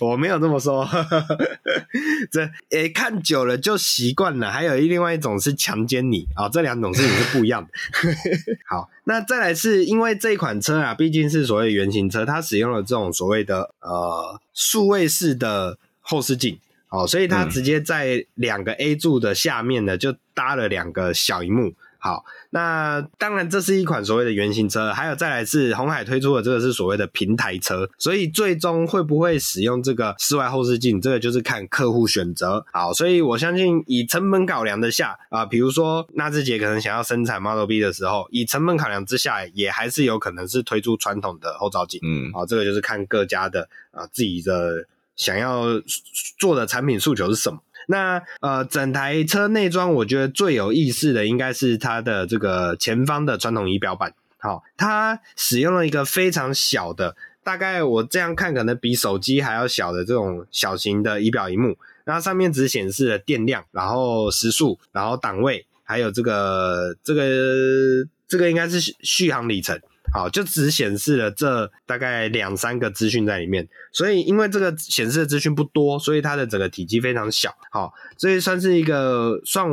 [0.00, 0.88] 我没有这么说。
[2.30, 4.50] 这哎、欸，看久了就习惯了。
[4.50, 7.70] 还有另外一种是强奸你啊、哦，这两种事情是不一样的。
[8.68, 16.58] 好，那再来是因为这款车啊，毕竟是所谓原型车，它使用了这种所谓的呃数位式的后视镜，
[16.88, 21.74] 哦，所以它直接在两个 A 柱的下面呢，就搭了两个小荧幕。
[21.98, 32.64] 好，那当然这是一款所谓的原型车，还有再来是红海推出的这个是所谓的平台车，所以最终会不会使用这个室外后视镜，这个就是看客户选择。
[32.72, 42.00] 好，所以我相信以成本考量的下啊，比如说纳智捷可能想要生产 Model B 的时候，以成本考量之下，也还是有可能是推出传统的后照镜。
[42.04, 45.64] 嗯，好，这个就是看各家的啊自己的想要
[46.38, 47.58] 做的产品诉求是什么。
[47.86, 54.12] 那呃，整台车内装我觉得最有意思的应该是它的这个前方的传统仪表板。
[54.38, 61.76] 好，它使用了一个非常小的，大概我这样看可能比手机还要小的这种小型的仪表荧幕。
[62.04, 69.80] 那上面只显示了电量，然后时速，然后档位，还有这个这个这个应该是续航里程。
[70.12, 77.54] 好，就只显示了这大概两三个资讯在里面，所以因为这个显示的资讯不多，所以它的整个体积非常小。
[77.70, 79.66] 好，所以算是一个算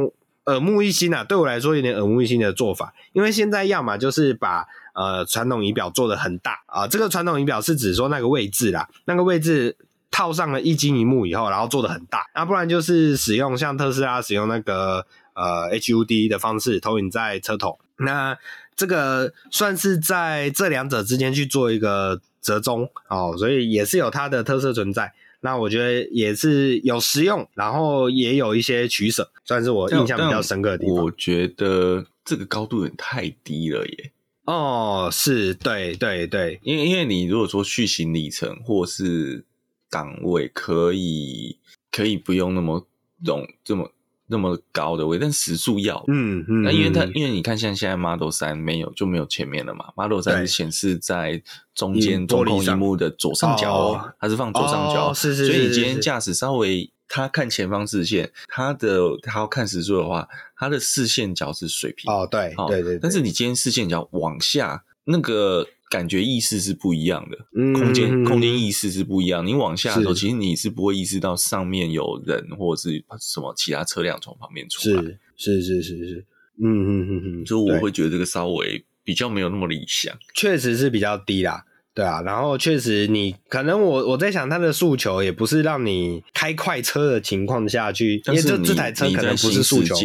[0.45, 2.93] 耳目一新啊，对我来说有点耳目一新的做法。
[3.13, 9.77] 因为现在要么就是把呃传统仪表做得很大啊，这个传统仪表是指说那个位置啦，那个位置
[10.11, 17.79] 套上了一晶一幕以后，然后做得很大，那不然就是使用像特斯拉使用那个呃 HUD 的方式投影在车头。
[17.97, 18.37] 那
[18.75, 25.13] 这个算是在这两者之间去做一个折中哦，所以也是有它的特色存在。
[25.41, 30.95] 那我觉得也是有实用，然后也有一些取舍，算是我印象比较深刻的地方。
[30.95, 34.11] 我觉得这个高度有点太低了耶。
[34.45, 39.43] 哦，是对对对，因为因为你如果说续行里程或是
[39.89, 41.57] 档位，可以
[41.91, 42.87] 可以不用那么
[43.23, 43.91] 容这么。
[44.33, 51.39] 那么高的位，但时速要，嗯嗯，那因为它因为你看，像现在 Model 三没有就没有前面了嘛，Model 三是显示在
[51.75, 62.27] 中间中控屏幕的左上角哦，它是放左上角，是是，所以你今天驾驶稍微，它看前方视线，它的它要看时速的话，它的视线角是水平哦，
[62.67, 65.67] 对对对，但是你今天视线角往下那个。
[65.93, 69.45] 感觉意识是不一样的，嗯、空间空间意识是不一样。
[69.45, 75.03] 你往下的时候，其实你是不会意识到上面有人或者是什么其他车辆从旁边出来。
[75.35, 76.25] 是是是是是，
[76.59, 80.17] 嗯嗯嗯嗯，所以我会觉得这个稍微比较没有那么理想。
[80.33, 82.23] 确实是比较低啦，对啊。
[82.23, 89.95] 然后确实你可能我我在想，他的诉求也不是让你开快车的情况下去，因为这这台车可能不是诉求。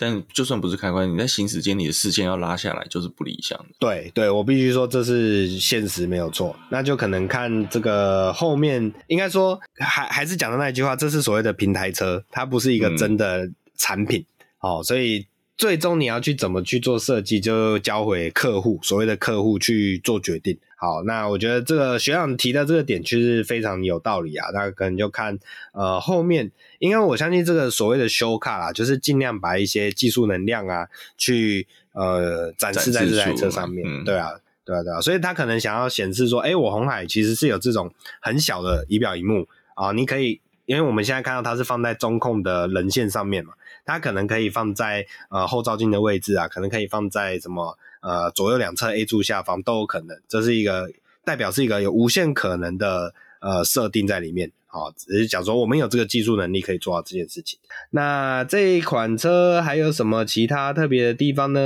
[0.00, 3.66] 但就算不是开关，你在行驶间你的视线要拉下来，就是不理想的。
[3.78, 6.56] 对对，我必须说这是现实，没有错。
[6.70, 14.24] 那就可能看这个后面，应该说还还是讲的那一句话，这是所谓的平台车，它不是一个真的产品。
[14.60, 15.26] 哦，所以
[15.60, 20.56] 最终你要去怎么去做设计，就交回客户，所谓的客户去做决定。
[20.74, 24.48] 好，那我觉得这个学长提的这个点其实非常有道理啊。
[24.54, 25.38] 那可能就看
[25.74, 33.86] 呃后面，因为我相信这个所谓的修卡啦，就是尽量把一些技术能量啊，去呃展示在这台车上面。
[33.86, 34.30] 嗯、对啊，
[34.64, 34.98] 对啊，对啊。
[35.02, 37.92] 所以他可能想要显示说，哎，我红海其实是有这种
[38.22, 43.52] 很小的仪表荧幕啊，你可以，因为我们现在看到它是放在中控的人线上面嘛，
[43.84, 47.78] 它可能可以放在呃后照镜的位置啊，可能可以放在什么。
[48.02, 50.90] 呃，左右两侧 A 柱下方都有可能，这是一个
[51.22, 53.12] 代表是一个有无限可能的
[53.42, 54.50] 呃设定在里面。
[54.68, 57.58] 好、只是讲说我们有这个技术能力可以做到这件事情。
[57.90, 61.60] 那这一款车还有什么其他特别的地方呢？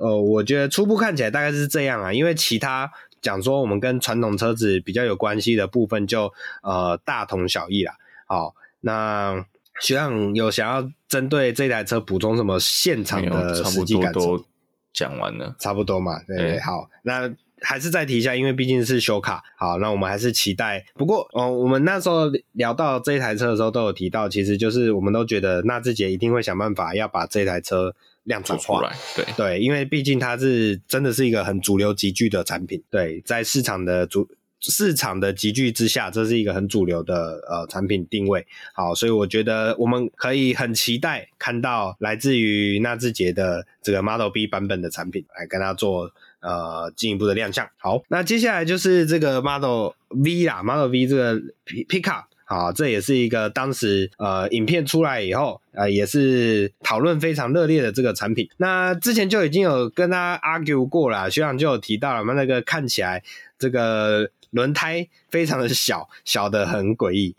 [0.00, 2.90] 呃，我觉得初步看起来大概是这样啊，因为其他
[3.22, 6.32] 讲说我们跟传统车子比较有关系的部分就
[6.64, 7.94] 呃大同小异啦。
[8.26, 9.46] 好、那
[9.80, 14.44] 学长有想要针对这台车补充什么现场的实际感受？
[14.92, 20.82] 讲完了，差不多嘛，对，好，那还是再提一下，因为毕竟是修卡，好，那我们还是期待。
[20.94, 34.26] 不过，哦，我们那时候聊到这台车的时候，都有提到，其实就是我们都觉得纳智捷一定会想办法要把这台车量产化，出来，对对，因为毕竟它是真的是一个很主流集聚的产品，对，在市场的主。
[34.60, 38.44] 市场的集聚之下，这是一个很主流的呃产品定位。
[38.72, 47.68] 好，所以我觉得我们可以很期待看到来自于纳智捷的这个 Model B 版本的产品，来跟它做呃进一步的亮相。
[47.76, 58.48] 好，那接下来就是这个 Model V 啦，Model V 这个 Pickup，好，这也是一个当时呃影片出来以后，呃也是讨论非常热烈的这个产品。
[58.56, 63.22] 那之前就已经有跟他 argue 过了，学长就有提到了嘛，那个看起来
[63.58, 64.30] 这个。
[64.56, 67.36] 轮胎非常的小，小的很诡异。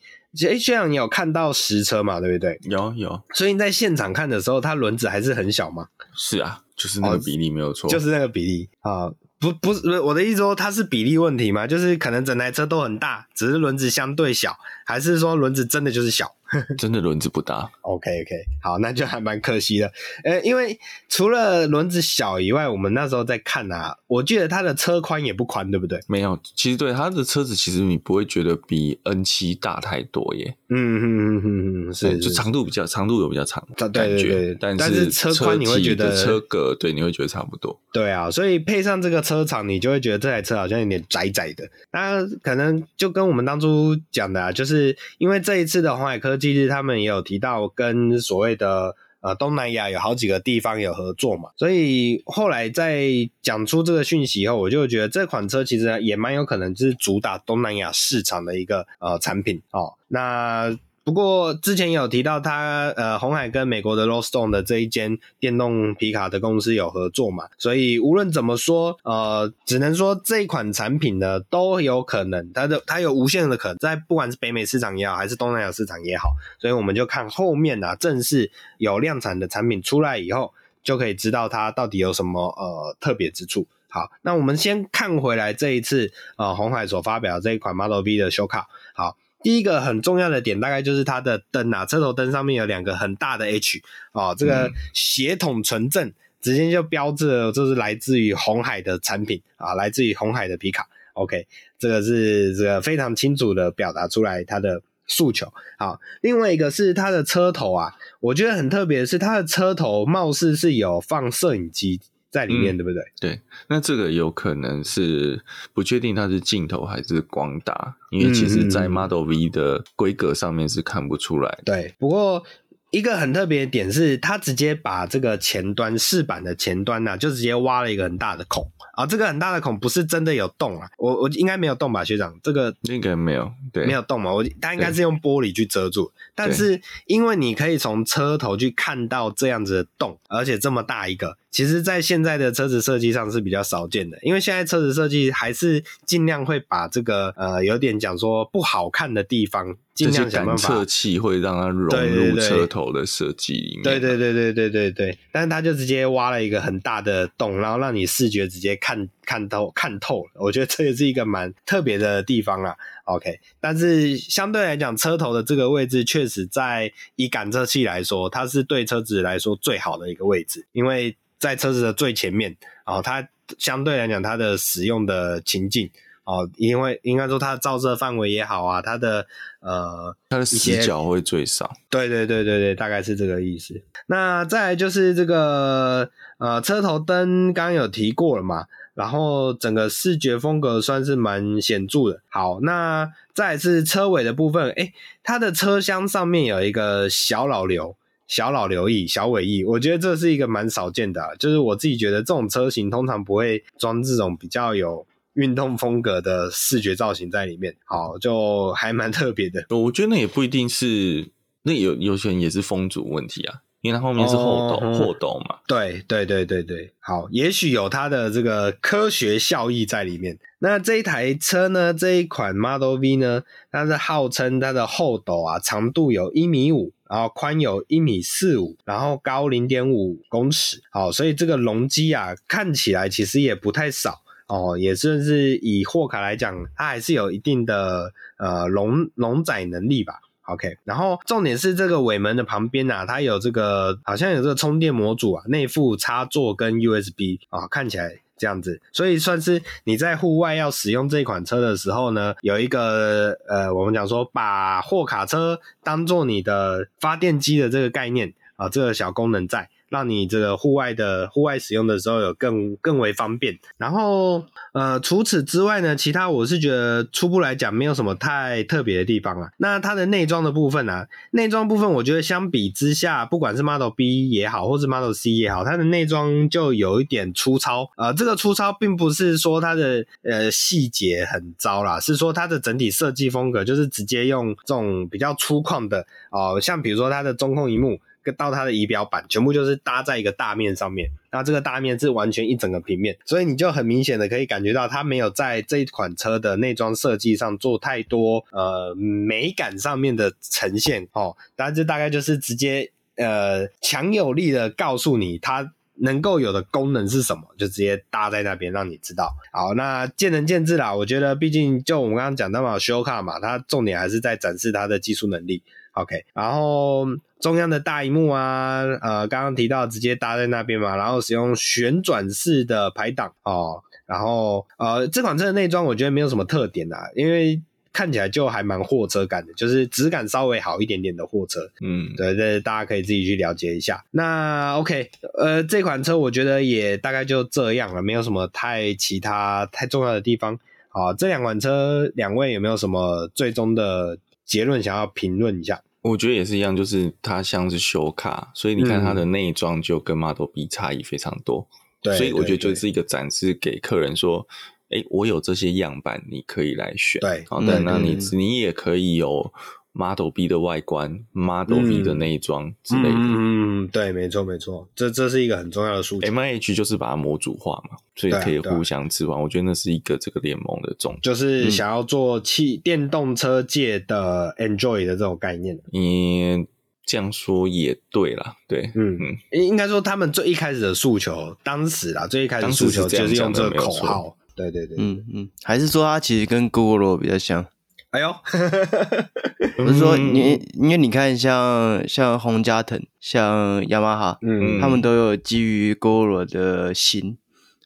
[0.48, 2.20] 哎，这样，你有看到实车嘛？
[2.22, 2.60] 对不对？
[2.64, 3.22] 有有。
[3.34, 5.88] 所以你在现场看的时候，它轮子还是很小嘛？
[6.16, 9.12] 是啊，就是那个比例没有错，哦，就是那个比例啊。
[9.40, 11.68] 不不是，我的意思说它是比例问题吗？
[11.68, 16.36] 就是可能整台车都很大，只是轮子相对小，还是说轮子真的就是小？
[16.78, 17.70] 真的轮子不大。
[17.82, 19.92] OK OK，好，那就还蛮可惜的。
[20.24, 20.80] 呃，因为
[21.10, 26.00] 除了轮子小以外，我们那时候在看啊，我记得它的车宽也不宽，对不对？
[26.08, 30.56] 没有，其实对它的车子，其实你不会觉得比 N 七大太多耶。
[30.70, 37.80] 嗯嗯嗯嗯嗯，是，就长度比较长度有比较长，对对对，但是车宽你会觉得车格对，你会觉得差不多。
[37.92, 41.68] 对啊，所以配上这个车长，你就会觉得这台车好像有点窄窄的。
[41.92, 53.10] 那可能就跟我们当初讲的啊，就是因为这一次的红海科技日，他们也有提到跟所谓的呃东南亚有好几个地方有合作嘛，所以后来在
[53.41, 59.95] 讲出这个讯息以后，我就觉得这款车其实也蛮有可能是主打东南亚市场的一个呃产品哦。
[60.08, 80.54] 那不过之前有提到他呃红海跟美国的 Roadstone 的这一间电动皮卡的公司有合作嘛，所以无论怎么说呃，只能说这一款产品呢都有可能，它的它有无限的可能，在不管是北美市场也好，还是东南亚市场也好，所以我们就看后面啊正式有量产的产品出来以后，
[80.84, 83.65] 就可以知道它到底有什么呃特别之处。
[83.88, 89.15] 好，那我们先看回来这一次呃红海所发表这一款 Model V 的修卡，好。
[89.44, 93.81] 第一个很重要的点，大概就是它的灯啊，车头灯上面有两个很大的 H
[94.12, 96.12] 哦，这个血统纯正，
[96.42, 100.88] 直接就标志了这是来自于红海的产品啊，来自于红海的皮卡。
[101.13, 101.48] OK，
[101.79, 105.52] 这个是这个非常清楚的表达出来它的诉求。
[105.77, 112.02] 好，另外一个是它的车头啊，我觉得很特别的是它的车头貌似是有放摄影机。
[112.38, 113.02] 在里面、嗯、对不对？
[113.19, 121.73] 对，那这个有可能是不确定它是镜头还是光达，因为其实，在 Model V 的规格上面是看不出来的。
[121.73, 122.44] 对，不过
[122.92, 128.71] 一个很特别的点是，它直接把这个前端饰板的前端呢、啊，就直接挖了一个很大的孔。
[128.94, 132.35] 啊，这个很大的孔不是真的有洞啊，我我应该没有洞吧，学长？
[132.42, 158.87] 这个应该没有，对，没有洞嘛，我它应该是用玻璃去遮住，但是因为你可以从车头去看到这样子的洞，而且这么大一个，其实在现在的车子设计上是比较少见的，因为现在车子设计还是尽量会把这个呃有点讲说不好看的地方，尽量想办法，感测器会让它融入车头的设计里面，对对对对对对对，但是它就直接挖了一个很大的洞，然后让你视觉直接看。
[158.98, 162.77] 看看透看透了，我觉得这也是一个蛮特别的地方啦。
[163.04, 173.27] OK，但是相对来讲，车头的这个位置确实在以感测器来说，它是对车子来说最好的一个位置，因为在车子的最前面哦，它
[173.58, 175.90] 相对来讲它的使用的情境
[176.23, 179.25] 哦，因为应该说它的照射范围也好啊，它的
[179.60, 181.73] 呃它的死角会最少。
[181.90, 183.81] 对对对对对，大概是这个意思。
[184.08, 188.65] 那再来就是这个呃车头灯，刚刚有提过了嘛。
[188.94, 192.19] 然后整个视觉风格算是蛮显著的。
[192.29, 197.96] 好，那再来是车尾的部分，诶，它的车厢上面有一个小老刘、
[198.28, 201.36] 小老刘翼、小尾翼，我觉得这是一个蛮少见的。
[201.40, 207.75] 就是我自己觉得这种车型通常不会装这种比较有运动风格的视觉造型在里面。
[207.86, 209.65] 好，就还蛮特别的。
[209.69, 211.32] 我觉得那也不一定是，
[211.63, 213.62] 那有有些人也是风阻问题啊。
[213.88, 215.56] 因为它后面是后斗，后斗嘛。
[215.65, 220.38] 对对对对对，好，也许有它的这个科学效益在里面。
[220.60, 230.81] 那这一台车呢，这一款 Model V 呢，它是号称它的后斗啊，长度有一米五，然后宽有一米四五，然后高零点五公尺。
[230.92, 240.21] 好，所以这个容积啊，看起来其实也不太少哦，也算是以货卡来讲，它还是有一定的呃容容载能力吧。
[240.48, 259.69] OK，然后重点是这个尾门的旁边啊，它有这个好像有这个充电模组啊，内附插座跟 USB 啊，看起来这样子，所以算是你在户外要使用这款车的时候呢，有一个呃，我们讲说把货卡车当做你的发电机的这个概念啊，这个小功能在。
[259.90, 263.58] 让你这个户外的户外使用的时候有更更为方便。
[263.77, 269.50] 然后呃，除此之外呢，其他我是觉得初步来讲没有什么太特别的地方啊。
[269.58, 277.90] 那它的内装的部分啊，内装部分我觉得相比之下，不管是 Model B 也好，或是 Model C 也好，它的内装就有一点粗糙。
[277.98, 288.00] 呃，这个粗糙并不是说它的呃细节很糟啦，是说它的整体设计风格就是直接用这种比较粗犷的哦、像比如说它的中控荧幕。
[288.32, 309.36] 到它的仪表板全部就是搭在一个大面上面，那这个大面是完全一整个平面，所以你就很明显的可以感觉到它没有在这一款车的内装设计上做太多呃美感上面的呈现哦，但这大概就是直接呃强有力的告诉你它能够有的功能是什么，就直接搭在那边让你知道。
[309.52, 315.63] 好，那见仁见智啦，我觉得毕竟就我们刚刚讲到嘛，show car 嘛，它重点还是在展示它的技术能力。
[316.02, 317.06] OK，然后
[317.39, 327.62] 中央的大荧幕啊，呃，刚刚提到直接搭在那边嘛，然后使用旋转式的排档哦，然后呃，这款车的内装我觉得没有什么特点啊，因为
[327.93, 334.06] 看起来就还蛮货车感的，就是质感稍微好一点点的货车，嗯，对对，大家可以自己去了解一下。
[334.12, 340.60] 那 OK，呃，这款车我觉得也大概就这样了，没有什么太其他太重要的地方。
[340.89, 345.81] 好，这两款车两位有没有什么最终的结论想要评论一下？
[346.08, 351.68] 我觉得也是一样，就是它像是修卡，所以你看它的内装就跟 Model B 差异非常多。
[352.02, 354.48] 对、嗯，所以我觉得就是一个展示给客人说，
[354.90, 357.20] 哎，我有这些样板，你可以来选。
[357.22, 359.54] 对，好的，那你你也可以有。
[359.98, 366.27] Model B 的外观，Model V 的内装之类的，嗯，嗯对，没错，没错，这这是一个很重要的数据。
[366.29, 369.41] MIH 就是把它模组化嘛，所以可以互相置换。
[369.41, 375.79] 我觉得那是一个这个联盟的重点，就是想要做汽电动车界的 Enjoy 的这种概念。
[375.91, 376.67] 嗯，
[377.04, 379.17] 这样说也对啦，对，嗯。
[379.19, 387.65] 嗯，应该说他们最一开始的诉求，当时啦，最一开始诉求就是用这个口号，对对对，嗯嗯，还是说它其实跟 Google 比较像。
[388.12, 388.30] 哎呦，
[389.80, 397.38] 我是说你，因为你看像，像像宏佳腾、像雅马哈，嗯，他们都有基于 Gogoro 的芯，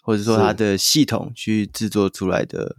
[0.03, 2.75] 或者说它的系统去制作出来的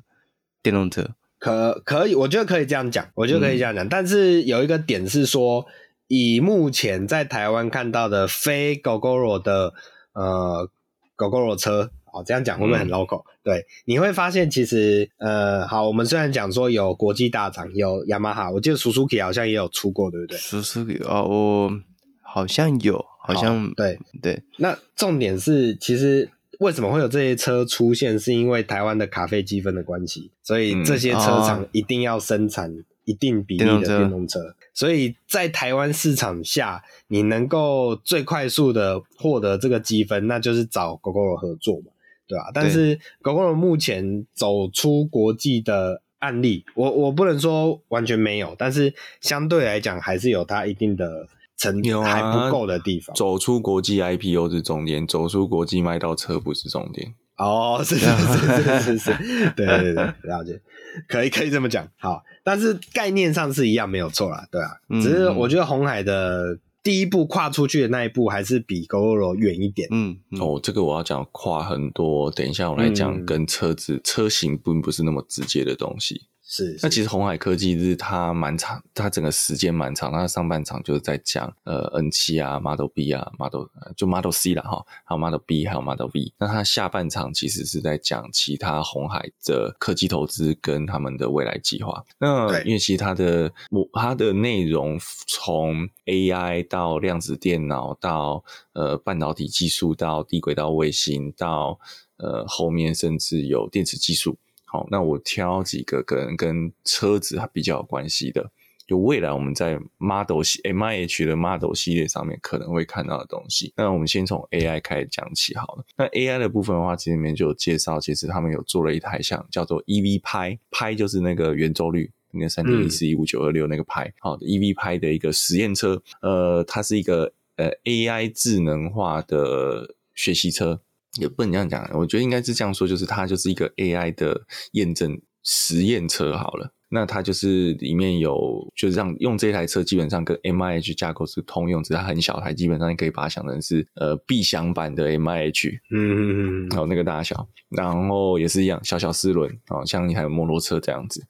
[0.62, 3.84] 电动车，可可以，我觉得可以这样讲，我觉得可以这样讲。
[3.84, 5.66] 嗯、但是有一个点是说，
[6.07, 9.74] 以目前在台湾看到的非 Gogoro 的
[10.12, 10.70] 呃
[11.16, 11.90] Gogoro 车。
[12.12, 21.72] 哦，这样讲会不会很 local？、嗯、对，你会发现其实，呃，好，我们虽然讲说有国际大厂，有雅马哈，我记得 Suzuki 好像也有出过，对不对？Suzuki 哦，我
[22.20, 24.42] 好像有，好像好对对。
[24.58, 28.18] 那重点是，其实为什么会有这些车出现？
[28.18, 34.40] 是因为台湾的卡费积分的关系，所以这些车厂一定要生产一定比例的电动车。
[34.40, 41.91] 嗯哦所以在台湾市场下，你能够最快速的获得这个积分，那就是找 Gogoro 合作嘛。
[42.32, 51.28] 对啊，但是 Gogoro 目前走出国际的案例，我我不能说完全没有，但是相对来讲还是有它一定的
[51.58, 53.14] 成就还不够的地方。
[53.14, 57.12] 走出国际 IPO 是重点，走出国际卖到车不是重点。
[57.36, 60.58] 哦，是是是是是是，对对对，了解，
[61.06, 61.86] 可以可以这么讲。
[61.98, 64.70] 好，但是概念上是一样，没有错啦，对啊，
[65.02, 66.58] 只是我觉得红海的。
[66.82, 69.88] 第一步跨出去的那一步还是比 Gogoro 远一点。
[69.92, 72.30] 嗯，哦，这个我要讲跨很多。
[72.30, 76.22] 等一下我来讲跟车子、嗯、车型并不是那么直接的东西。
[76.55, 80.12] 是，是，那其实红海科技日它蛮长，它整个时间蛮长。
[80.12, 83.64] 它上半场就是在讲呃 N 七啊，Model B 啊，Model
[83.96, 86.34] 就 Model C 了哈，还有 Model B，还有 Model V。
[86.36, 92.05] 那它下半场其实是在讲其他红海的科技投资跟他们的未来计划。
[92.18, 93.50] 那因为其实它的
[93.94, 98.44] 它的内容从 AI 到量子电脑到
[98.74, 101.80] 呃半导体技术到低轨道卫星到
[102.18, 104.36] 呃后面甚至有电池技术。
[104.72, 108.50] 好，那我挑几个跟跟车子还比较有关系的，
[108.86, 113.74] 就未来我们在 Model 系 MIH 的 Model 系列上面可能会看到的东西。
[113.76, 115.84] 那我们先从 AI 开始讲起好了。
[115.94, 126.02] 那 AI 的部分的话，其实里面就有介绍，其实他们有做了一台像叫做 EV 拍，拍就是那个圆周率，那个三点一四一五九二六那个拍，好的 EV 拍的一个实验车。
[126.22, 130.80] 呃，它是一个呃 AI 智能化的学习车。
[131.20, 134.42] 也不能这样讲，我觉得应该是这样说，就是它就是一个 AI 的
[134.72, 136.72] 验证实验车好了。
[136.94, 138.36] 那它就是里面有，
[138.76, 151.24] 就是让用这台车基本上跟 MIH 架构是通用，只是它很小台，基本上你可以把它想成是呃 B 祥版的 MIH，嗯嗯嗯，还有那个大小，然后也是一样小小四轮哦，像你还有摩托车这样子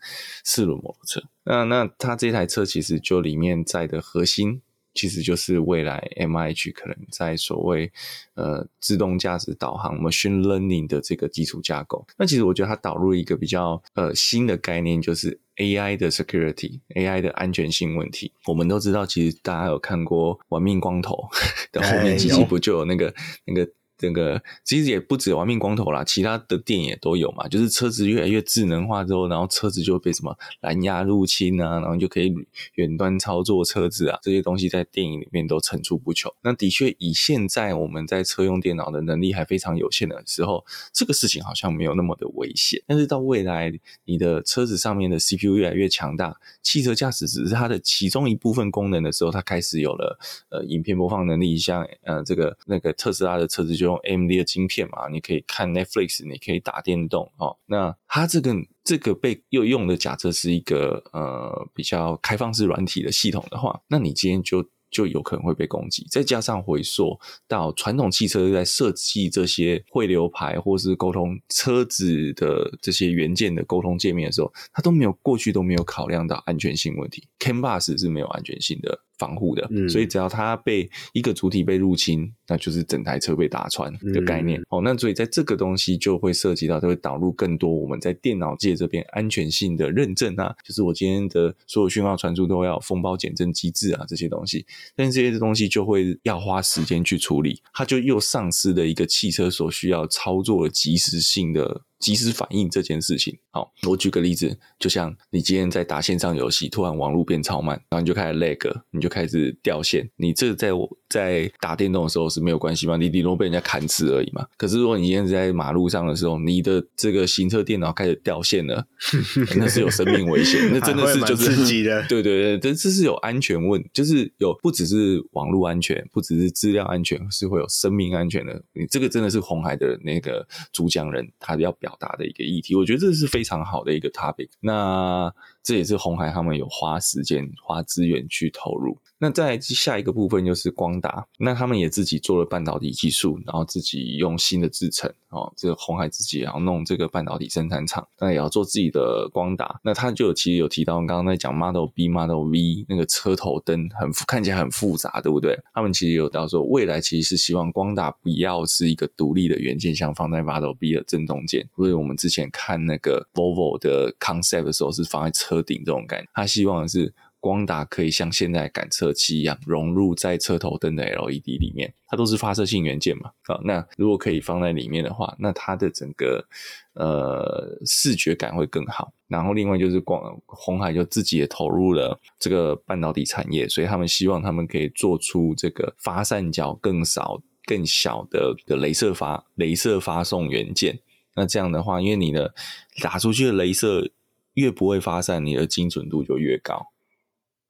[0.45, 1.22] 四轮摩托车。
[1.45, 4.62] 那那它这台车其实就里面在的核心。
[4.95, 7.90] 其实就是未来 MIH 可能在所谓
[8.34, 12.07] 呃自动驾驶导航 machine learning 的这个基础架构。
[12.16, 18.32] 那其实我觉得它导入一个比较呃新的概念，就是 AI 的 security，AI 的安全性问题。
[18.47, 21.14] 我们都知道，其实大家有看过《玩命光头》
[21.72, 23.14] 的后面几集，不就有那个
[23.45, 23.70] 那个。
[24.03, 27.46] 这个其实也不止玩命光头啦，其他的电影也都有嘛。
[27.46, 32.34] 就是车子越来越智能化之后，然后车子就被什么蓝牙入侵啊，然后就可以
[32.74, 36.34] 远端操作车子啊，这些东西在电影里面都层出不穷。
[36.42, 42.82] 那的确，以现在我们在车用电脑的能力还非常有限的时候，这个事情好像没有那么的危险。
[42.88, 43.72] 但是到未来，
[44.05, 50.18] 你的车子上面的 CPU 越来越强大，汽车驾驶只是它的其中一部分功能的时候，它开始有了
[50.50, 53.91] 呃影片播放能力，像呃这个那个特斯拉的车子就。
[53.93, 57.57] 用 M D 的晶片嘛，你可以看 Netflix，你可以打电动哦。
[57.66, 66.07] 那它这个这个被又用的假设是一个呃比较开放式软体的系统的话，那你今天就就有可能会被攻击。
[66.11, 67.18] 再加上回溯
[67.49, 77.26] 到传统汽车在设计这些汇流排或是沟通车子的这些元件的沟通界面的时候，它都没有过去都没有考量到安全性问题。
[77.38, 79.01] CAN bus 是没有安全性的。
[79.19, 84.61] 防护的，所以只要它被一个主体被入侵，那就是整台车被打穿的概念。
[84.69, 94.67] 哦，那所以在这个东西就会涉及到，就会导入更多我们在电脑界这边安全性的认证啊，就是我今天的所有讯号传输都要封包检证机制啊，这些东西。
[94.97, 101.83] 但是这些东西就会要花时间去处理，它就又丧失了一个汽车所需要操作的及时性的。
[102.03, 112.97] 及时反应这件事情，好，我举个例子，就像你今天在打线上游戏，突然网络变超慢，然后你就开始 lag，你就开始掉线，你这在我在打电动的时候是没有关系嘛？
[112.97, 114.45] 你顶多被人家砍死而已嘛。
[114.57, 118.85] 可是如果你今天在马路上的时候，你的这个行车电脑开始掉线了，
[119.57, 122.03] 那是有生命危险，那真的是就是刺激的。
[122.09, 128.61] 对 对对，这这是有安全问，就是有不只是网络安全，不只是资料安全，是会有生命安全的。
[128.73, 131.97] 你这个真的是红海的那个主讲人他要表。
[132.03, 134.49] 达的一个议题，我觉得这是非常好的一个 topic。
[134.59, 135.33] 那
[135.63, 138.99] 这也是红海他们有花时间、花资源去投入。
[139.23, 149.79] 那再下一个部分就是光达，那他们也自己做了半导体技术，然后自己用新的制程哦，这个鸿海自己也要弄这个半导体生产厂，那也要做自己的光达。
[149.85, 155.57] 那他就有其实有提到，刚刚在讲 Model B、Model V 那个车头灯很看起来很复杂，对不对？
[155.73, 167.14] 他们其实有到说，未来其实是希望光达不要是一个独立的元件，像放在 Model B 的正中间，或者我们之前看那个 Volvo 的 Concept 的时候是放在车顶这种感觉，他希望的是。
[167.43, 173.32] 光达可以像现在感测器一样融入在车头灯的 LED 里面，它都是发射性元件嘛。
[173.43, 176.47] 好，那如果可以放在里面的话，那它的整个
[176.95, 179.12] 呃视觉感会更好。
[179.26, 191.01] 然后另外就是光鸿海就自己也投入了这个半导体产业，所以他们希望他们可以做出这个发散角更少、更小的的镭射发镭射发送元件。
[191.34, 192.55] 那这样的话，因为你的
[193.03, 194.12] 打出去的镭射
[194.55, 196.91] 越不会发散，你的精准度就越高。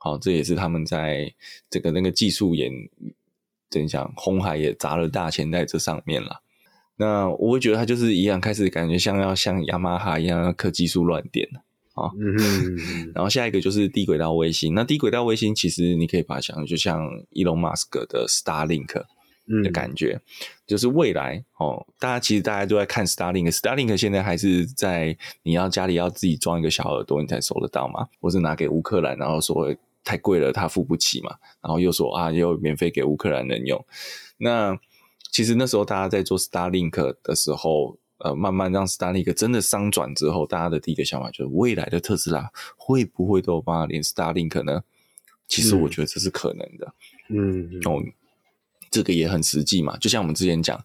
[0.02, 1.32] 好，这也是他们在
[1.70, 2.72] 这个那个技术研，
[3.70, 6.42] 怎讲，红海也砸了大钱在这上面了。
[6.96, 11.48] 那我会觉得他就是一样，开始感觉像要像雅马哈一样要刻技术乱点
[11.94, 12.10] 啊。
[12.18, 13.12] 嗯哼。
[13.14, 14.74] 然后下一个就是低轨道卫星。
[14.74, 19.04] 那低轨道卫星其实你可以把它想，就像伊隆马斯克的 Starlink
[19.62, 20.22] 的感觉，嗯、
[20.66, 23.54] 就是未来哦，大家其实大家都在看 Starlink。
[23.54, 29.72] Starlink 现在还是在你要家里要自己装一个小耳朵，你才收得到嘛，或是拿给乌克兰，然后说。
[30.04, 31.34] 太贵了，他付不起嘛。
[31.62, 33.84] 然后又说啊，又免费给乌克兰人用。
[34.38, 34.78] 那
[35.30, 44.82] 其实那时候大家在做 Starlink 的时候，呃，慢慢让 Starlink 真的商转之后，大家的第一个想法就是，未来的特斯拉会不会都有办法连 Starlink 呢？
[45.48, 46.94] 其实我觉得这是可能的。
[47.28, 48.02] 嗯，哦。
[48.92, 50.78] 这个也很实际嘛，就像我们之前讲，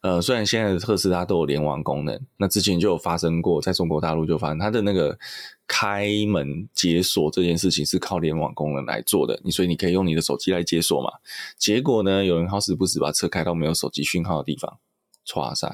[0.00, 5.18] 呃，虽然现在的特斯拉都有联网功能，那之前就有发生过，在中国大陆就发生它的那个
[5.66, 11.10] 开门解锁这件事情是靠联网功能来做的，你所以你可以用你的手机来解锁嘛。
[11.58, 14.78] 结果呢，有人好死不死把车开到没有手机讯号的地方，
[15.26, 15.68] 唰塞，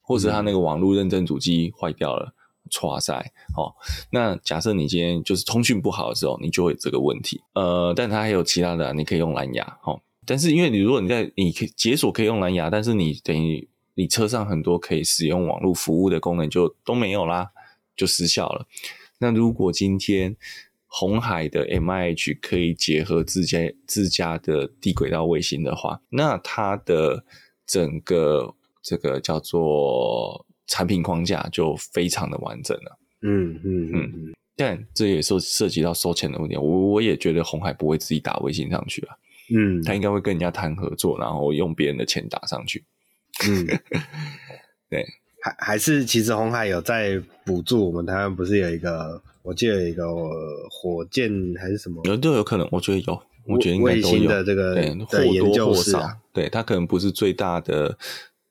[0.00, 2.34] 或者他那个网络认证主机坏掉了，
[2.68, 3.14] 唰塞。
[3.56, 3.72] 哦，
[4.10, 7.40] 那假设你今天就是通讯不好的时候，你就会有这个问题。
[7.54, 10.00] 呃，但它还有其他的，你可以用蓝牙，哦。
[10.24, 17.50] 但是，因为你如果你在你可以解锁可以用蓝牙，但是你等于你车上很多可以使用网络服务的功能就都没有啦，
[17.96, 18.66] 就失效了。
[19.18, 20.36] 那如果今天
[20.86, 27.24] 红海的 MIH 可以结合自家自家的低轨道卫星的话，那它的
[27.66, 32.98] 整个这个叫做产品框架就非常的完整了。
[33.22, 36.56] 嗯嗯嗯，但这也涉涉及到收钱的问题。
[36.56, 39.16] 我我也觉得红海不会自己打卫星上去啊。
[39.54, 42.84] 嗯，他应该会跟人家谈合作，然后用别人的钱打上去。
[43.46, 43.66] 嗯，
[44.90, 45.04] 对，
[45.42, 50.04] 还还是其实红海有在补助我们台湾，不是有一个，我记得有一个
[50.70, 52.00] 火箭还是什么？
[52.04, 54.74] 有都有可能，我觉得有，我觉得应该都有的这个
[55.10, 56.00] 对或多或少，
[56.32, 57.98] 对他可能不是最大的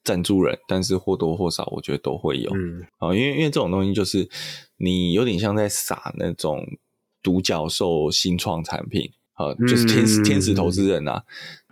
[0.03, 2.51] 赞助人，但是或多或少，我觉得都会有。
[2.55, 4.27] 嗯，啊，因为因为这种东西就是
[4.77, 6.65] 你有点像在撒那种
[7.21, 9.11] 独角兽新创产品。
[9.41, 11.23] 呃，就是天使天使投资人呐、啊，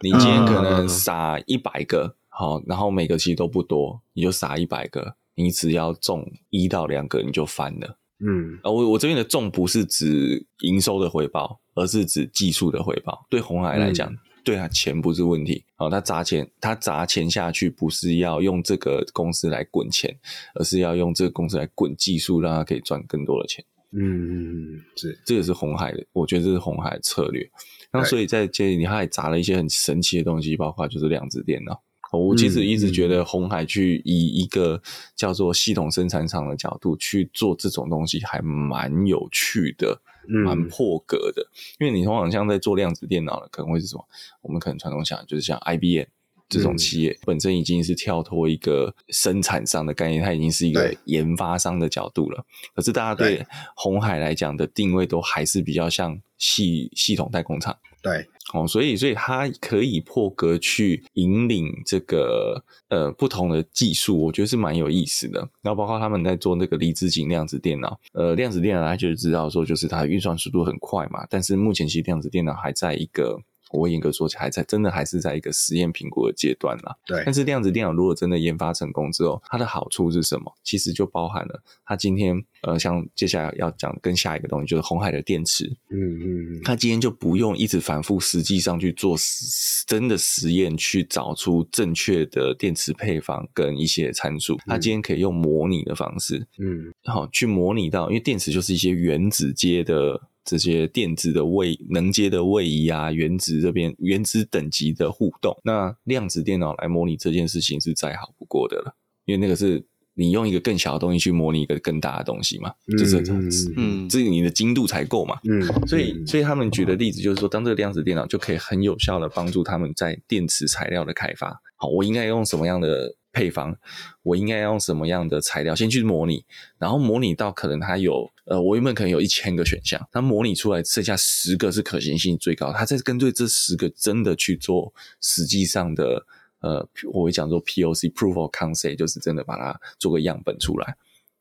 [0.02, 8.00] 你今天可能撒一百个，好，然后每个其实都不多，你就撒一百个，你只要中一到两个，你就翻了。
[8.20, 13.26] 嗯，啊，我我这边的中不是指营收的回报，而是指技术的回报。
[13.30, 20.14] 对红海来讲，嗯、对他钱不是问题，好，他砸钱，他砸钱下去不是要用这个公司来滚钱，
[20.56, 23.64] 而是要用这个公司来滚技术，让他可以赚更多的钱。
[23.92, 27.50] 嗯嗯，是，这个是红海的，我觉得这是红海的策略。
[27.92, 31.82] 那所以在这里，他还砸了一些很神奇的东西，包括就是量子电脑。
[32.12, 34.82] 我其实一直觉得红海去以一个
[35.16, 41.48] 叫做系统生产厂的角度去做这种东西，还蛮有趣的，蛮破格的。
[41.80, 44.04] 因为你通常像在做量子电脑的，可能会是什么？
[44.42, 46.06] 我们可能传统想就是像 IBM。
[46.50, 52.44] 这种企业本身已经是跳脱一个生产商的概念，它已经是一个研发商的角度了。
[52.76, 53.46] 可是大家对
[53.76, 57.78] 鸿海来讲的定位都还是比较像系系统代工厂。
[58.02, 65.40] 对，哦，所以所以它可以破格去引领这个呃不同的技术，我觉得是蛮有意思的。
[65.62, 73.38] 然后包括他们在做那个离子阱量子电脑，呃，量子电脑大家就知道说就是它的运算速度很快嘛，但是目前其实量子电脑还在一个。
[73.70, 76.96] 我严格说起来，还在真的还是在一个实验评估的阶段啦。
[77.06, 77.22] 对。
[77.26, 80.52] 但是量子电脑如果真的研发成功之后，它的好处是什么？
[80.64, 85.66] 其实就包含了它今天呃，像接下来要讲跟下一个东西，就是红海的电池。
[85.90, 86.62] 嗯嗯嗯。
[86.64, 94.58] 它今天就不用一直反复实际上去做实真的实验，去找出正确的电池配方跟一些参数。
[94.66, 100.22] 它今天可以用模拟的方式，嗯，好去模拟到，因为电池就是一些原子阶的。
[100.50, 108.96] 这些电子的位能阶的位移啊，原子这边原子等级的互动，那量子电脑来模拟这件事情是再好不过的了，
[109.26, 109.86] 因为那个是
[110.16, 123.74] 你用一个更小的东西去模拟一个更大的东西嘛，嗯、就是这样子，嗯，这个你的精度才够嘛，嗯，所以所以他们举的例子就是说，当这个量子电脑就可以很有效的帮助他们在电池材料的开发，好，我应该用什么样的配方，
[124.22, 126.44] 我应该用什么样的材料，先去模拟，
[126.78, 128.30] 然后模拟到可能它有。
[128.44, 136.26] 呃，我原本可能有一千个选项，它模拟出来剩下十个是可行性最高，它再针对这十个真的去做实际上的，
[136.60, 140.98] 呃，我会讲做 POC（Proof of Concept），就是真的把它做个样本出来。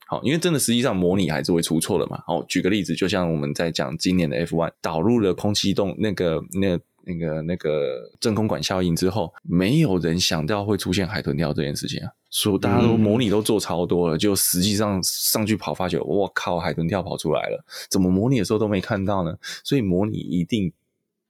[0.08, 2.20] 好，因为真的实际上模拟还是会出错的嘛。
[2.26, 6.82] 好，举个例子，就像我们在讲今年的 F1 导入了空气动那个那个。
[7.10, 12.12] 那个那个真空管效应之后，没有人想到会出现海豚跳这件事情啊！
[12.28, 19.38] 所以大家都模拟都做超多了，嗯、就实际上上去跑，发觉我靠，海豚跳跑出来了，怎么模拟的时候都没看到呢？
[19.64, 20.70] 所以模拟一定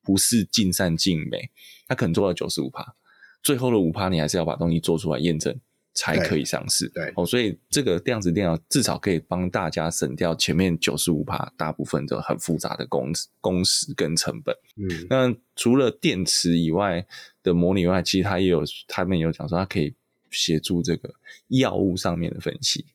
[0.02, 1.48] 不是尽善尽美，
[1.86, 2.96] 它可能做到九十五趴，
[3.40, 5.56] 最后的五趴你还是要把东西做出来验证。
[5.98, 14.54] 才可以上市，对，对哦，所以这个量子电脑至少可以帮大家省掉前面九十五趴大部分的很复杂的工工时跟成本。
[14.76, 17.04] 嗯，那除了电池以外
[17.42, 19.92] 的模拟外，其实它也有，他们也有讲说它可以
[20.30, 21.12] 协助这个
[21.48, 22.86] 药物上面的分析，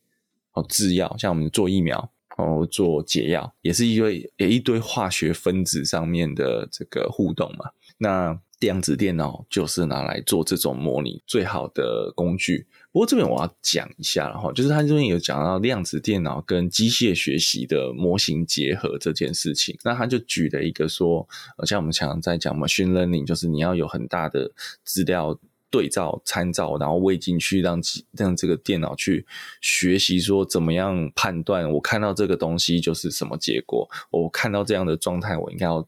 [0.54, 7.70] 哦，制药像我们做疫苗哦，做解药也是一堆也一堆化学分子上面的这个互动嘛。
[7.98, 12.66] 那量子电脑就是拿来做这种模拟最好的工具。
[12.94, 19.76] 不过这边我要讲一下，然后就是他这边有讲到量子电脑跟机械学习的模型结合这件事情。
[19.82, 21.26] 那他就举了一个说，
[21.66, 24.48] 像我们常常在讲 machine learning，就是你要有很大的
[24.84, 25.36] 资料
[25.70, 27.80] 对照参照，然后喂进去让
[28.12, 29.26] 让这个电脑去
[29.60, 35.84] 学习，说怎么样判断我看到这个东西就是什么结果，我看到这样的状态，我应该要。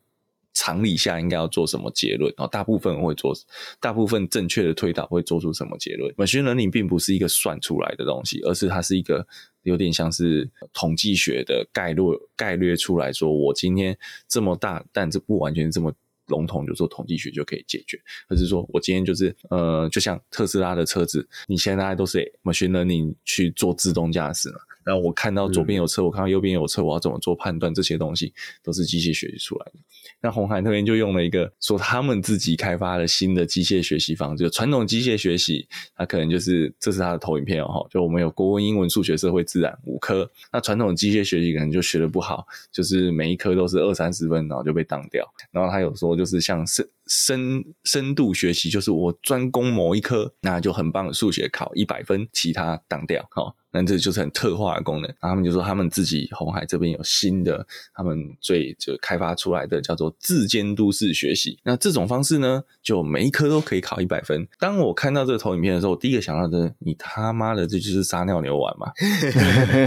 [0.57, 2.33] 常理下应该要做什么结论？
[2.35, 3.35] 然后大部分会做，
[3.79, 9.27] 大部分正确的推导会做出什么结论？Machine learning 并不是一个算出来的东西，而是它是一个
[9.65, 12.05] 有点像是统计学的概略
[12.35, 13.97] 概略出来说，我今天
[14.27, 15.93] 这么大，但这不完全这么
[16.29, 18.01] 笼统，就做统计学就可以解决。
[18.29, 24.57] 而是说我今天就是呃，就像特斯拉的车子，你现在大家都是 Machine learning 去做自动驾驶嘛？
[24.87, 27.75] 然后我看到左边有车，我看到右边有车，我要怎么做判断？
[27.75, 28.33] 这些东西
[28.63, 29.73] 都是机械学习出来的。
[30.21, 35.67] 那红海那边就用了一个说他们自己开发的新的机械学习方式，就传统机械学习，
[35.97, 40.31] 它可能就是这是它的投影片哦，就我们有国文、英文、数学、社会、自然五科。
[40.53, 45.29] 那传统机械学习可能就学得不好，就是每一科都是二三十分，然后就被当掉。
[45.51, 53.27] 然后他有说就是像深深深度学习，就是我专攻某一科，那就很棒的数学考一百分，其他当掉。
[53.31, 53.57] 好。
[53.73, 61.59] 那这就是很特化的功能，他们就说他们自己红海这边有新的，他们最就开发出来的叫做自监督式学习。
[61.63, 64.49] 那这种方式呢，就每一科都可以考一百分。
[64.59, 68.91] 当我看到这个投影片的时候，我第一个想到的，你他妈的这就是撒尿牛丸嘛？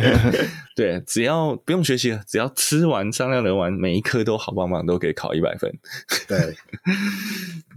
[0.76, 5.72] 对，只要不用学习了，只要吃完撒尿牛丸，每一科都好棒棒，都可以考一百分。
[6.28, 6.38] 对。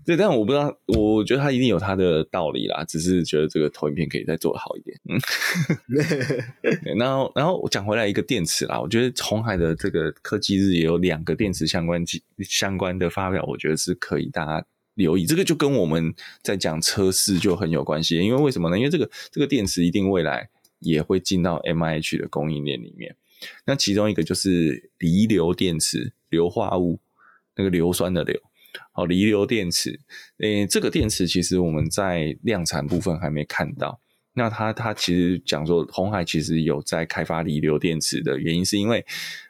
[0.05, 4.99] 对，但我不知道，我觉得他一定有他的道理啦，只是觉得这个投影片可以再做得好一点。
[5.07, 12.05] 嗯，然后，然后我讲回来一个电池啦，我觉得红海的这个科技日也有两个电池相关
[12.40, 15.24] 相关的发表，我觉得是可以大家留意。
[15.24, 16.12] 这个就跟我们
[16.43, 18.76] 在讲车市就很有关系，因为为什么呢？
[18.76, 20.49] 因为这个这个电池一定未来
[20.83, 23.16] 也会进到 MIH 的供应链里面。
[23.64, 27.01] 那其中一个就是锂硫电池，硫化物
[27.57, 28.41] 那个硫酸的硫。
[28.93, 30.01] 好，锂硫电池，
[30.39, 34.01] 诶，这个电池其实我们在量产部分还没看到。
[34.35, 39.05] 那它它其实讲说，红海其实有在开发锂硫电池的原因，是因为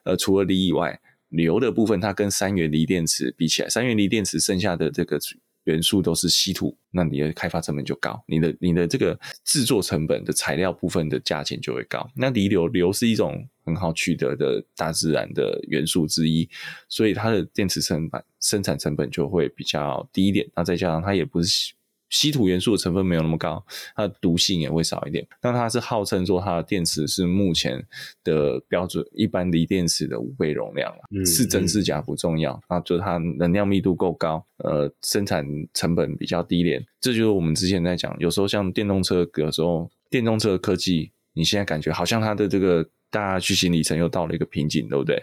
[0.04, 5.20] 呃，除了锂以外，硫的部分它跟三元锂电池比起来，三元锂电池剩下的这个
[5.64, 12.08] 元素都是稀土，那你的开发成本就高，你的你的这个制作成本的材料部分的价钱就会高。
[12.16, 16.48] 那锂硫硫是一种很好取得的大自然的元素之一，
[16.88, 20.48] 所以它的电池成本生产成本就会比较低一点。
[20.54, 21.72] 那再加上它也不是
[22.12, 23.64] 稀土元素的成分没有那么高，
[23.96, 25.26] 它的毒性也会少一点。
[25.40, 27.82] 那它是号称说它的电池是目前
[28.22, 35.42] 的标准，一般锂电池的五倍容量，嗯，是真是假不重要，那就是它能量密度够高，呃，生产
[35.72, 36.84] 成本比较低廉。
[37.00, 45.16] 这就是我们之前在讲，有时候像电动车，有时候电动车的科技，你现在感觉好像它的这个大家去行里程又到了一个瓶颈，对不对？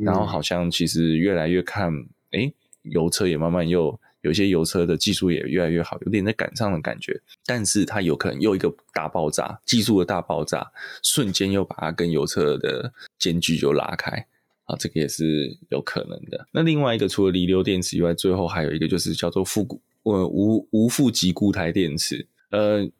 [0.00, 1.92] 嗯、然后好像其实越来越看，
[2.32, 3.96] 诶，油车也慢慢又。
[4.24, 10.66] 有些油车的技术也越来越好，有点在赶上的感觉，但是它有可能又一个大爆炸，技术的大爆炸，
[11.02, 14.26] 瞬间又把它跟油车的间距就拉开
[14.64, 16.48] 啊，这个也是有可能的。
[16.50, 22.26] 那另外一个，除了离流电池以外，最后还有一个就是叫做负固呃无无负极固态电池。
[22.50, 22.90] 呃，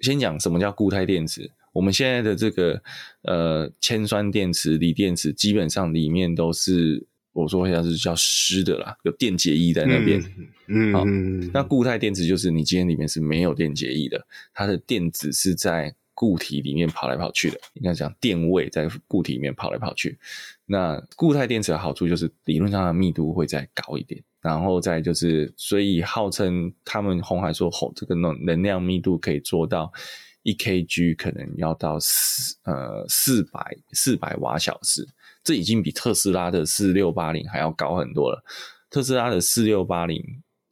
[0.00, 2.80] 先讲什么叫固态电池，我们现在的这个
[3.22, 7.04] 呃铅酸电池、锂电池，基本上里面都是。
[7.42, 10.20] 我说一下是叫湿的啦，有电解液在那边。
[10.66, 11.04] 嗯，好，
[11.52, 17.56] 那固态电池就是你今天里面是没有电解液的，它的电子是在固体里面跑来跑去的。
[17.74, 20.18] 应该讲电位在固体里面跑来跑去。
[20.66, 29.92] 那固态电池的好处就是理论上的密度会再高一点，然后再就是，所以号称他们红海说吼，这个能能量密度可以做到
[30.42, 35.06] 一 kg，可能要到四呃四百四百瓦小时。
[35.48, 38.44] 这已经比特斯拉的四六八零还要高很多了。
[38.90, 40.22] 特斯拉的四六八零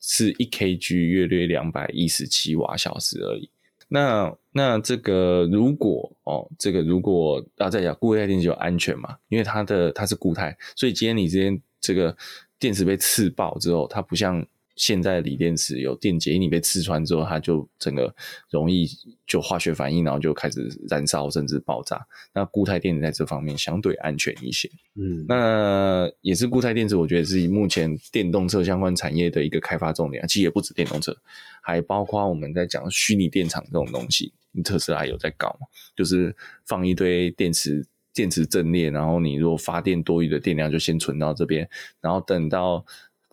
[0.03, 3.49] 是一 kg 约略两百一十七瓦小时而已。
[3.89, 12.15] 那那这个如果哦，这个如果要再讲固态电池就安全嘛，因为它的它是固态，所以今天你今天这个
[12.59, 14.47] 电池被刺爆之后，它不像。
[14.77, 18.15] 现在锂电池有电解，你被刺穿之后，它就整个
[18.51, 18.87] 容易
[19.27, 22.07] 就化学反应，然后就开始燃烧甚至爆炸。
[22.35, 24.71] 那固态电池在这方面相对安全一些。
[24.95, 30.23] 嗯，那也是固态电池，我觉得是目前电动车相关产业的一个开发重点。
[30.29, 31.17] 其实也不止电动车，
[31.63, 34.33] 还包括我们在讲虚拟电厂这种东西。
[34.63, 35.67] 特斯拉有在搞嘛？
[35.97, 41.67] 就是放一堆电池，电池阵列，然后你如果发电多余的电量就先存到这边，
[42.03, 42.85] 然后等到。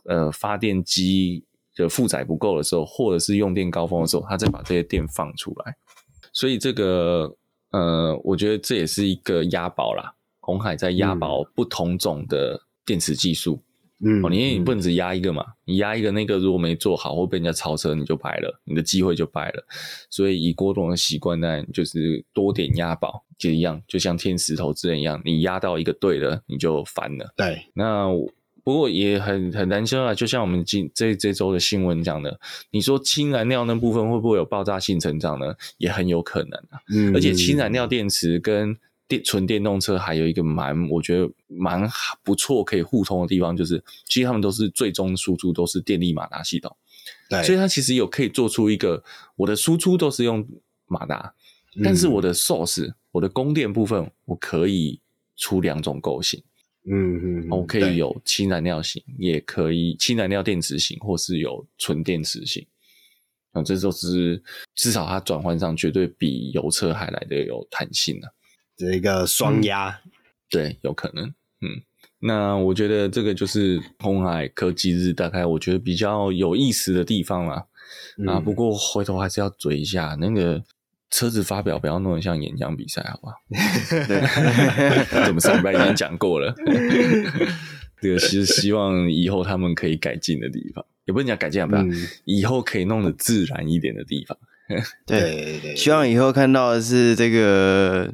[0.05, 1.43] 呃，发电机
[1.75, 5.75] 的负载不够的时候，或者是用电高峰的时候，它再把这些电放出来。
[6.33, 7.35] 所以这个
[7.71, 10.13] 呃，我觉得这也是一个押宝啦。
[10.39, 13.61] 红海在押宝不同种的电池技术。
[14.05, 19.65] 嗯，哦，因为你不能只押一个嘛，你押一个那个如果没做好或被人家超车，你就败了，你的机会就败了。
[20.09, 27.33] 所以以郭董的习惯呢，就是多点押宝，就一样，就像天使投资人一样，你押到一个对的，你就翻了。
[27.37, 28.09] 对，那。
[28.63, 32.39] 不过也很很难说啊，就像我们今这这周的新闻讲的，
[32.71, 35.53] 你说氢燃料那部分会不会有爆炸性成长呢？
[35.77, 36.79] 也很有可能啊。
[36.89, 41.87] 嗯，而且氢燃料电池跟电纯电动车还有一个蛮，我觉得蛮
[42.23, 46.73] 不错可以互通的地方，就是其实他们都是最终输出都是电力马达系统，
[47.29, 49.03] 对，所以它其实有可以做出一个
[49.35, 50.47] 我的输出都是用
[50.87, 51.33] 马达，
[51.83, 55.01] 但是我的 source 我的供电部分我可以
[55.35, 56.41] 出两种构型。
[56.85, 62.65] 嗯嗯，我可以有氢燃料型，也可以氢燃料电池型，或是有纯电池型。
[63.53, 64.41] 那这都是
[64.75, 68.27] 至少它转换上绝对比油车还来的有弹性呢，
[68.75, 70.11] 这一个双压、嗯，
[70.49, 71.25] 对，有可能。
[71.61, 71.81] 嗯，
[72.19, 77.65] 那我觉得这个就是红海科技日，大概我觉得比较有意思的地方啦。
[78.17, 80.63] 嗯、啊，不过回头还是要嘴一下那个。
[81.13, 83.35] 车子发表不要弄得像演讲比赛，好不好？
[84.07, 84.17] 对，
[85.27, 86.51] 我们上礼拜已经讲过了。
[88.01, 91.93] 这个其实希望以后他们可以改进的地方，也不能讲改进，不要、嗯、
[92.25, 94.35] 以后可以弄得自然一点的地方。
[95.05, 98.11] 对对对，希望以后看到的是这个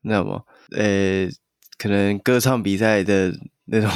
[0.00, 1.28] 那什么，呃，
[1.76, 3.32] 可能歌唱比赛的。
[3.70, 3.90] 那种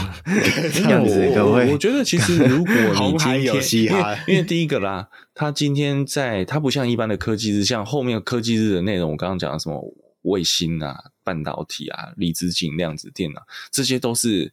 [0.91, 1.29] 样子，
[1.71, 9.83] 我觉得其实如果你今天，因为因为第一个啦，他今天在，他不像一般的科技日，像后面科技日的内容，我刚刚讲的什么
[10.23, 14.53] 卫星啊、半导体啊、离子阱、量子电脑，这些都是。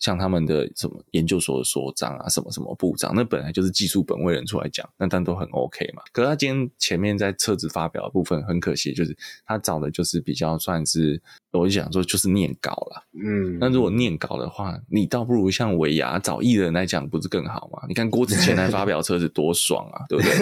[0.00, 6.02] 像他们的什么研究所的所长啊，什么什么部长，那本来就是技术本位人出来讲，那但都很 OK 嘛。
[6.12, 11.22] 可是他今天前面在车子发表的部分，很可惜，就是他找的就是比较算是，
[11.52, 13.04] 我就想说就是念稿了。
[13.12, 17.82] 嗯，那如果念稿的话，你倒不如像尾牙找艺人来讲，不是更好吗？
[17.86, 20.32] 你看郭子乾来发表车子多爽啊，对不对？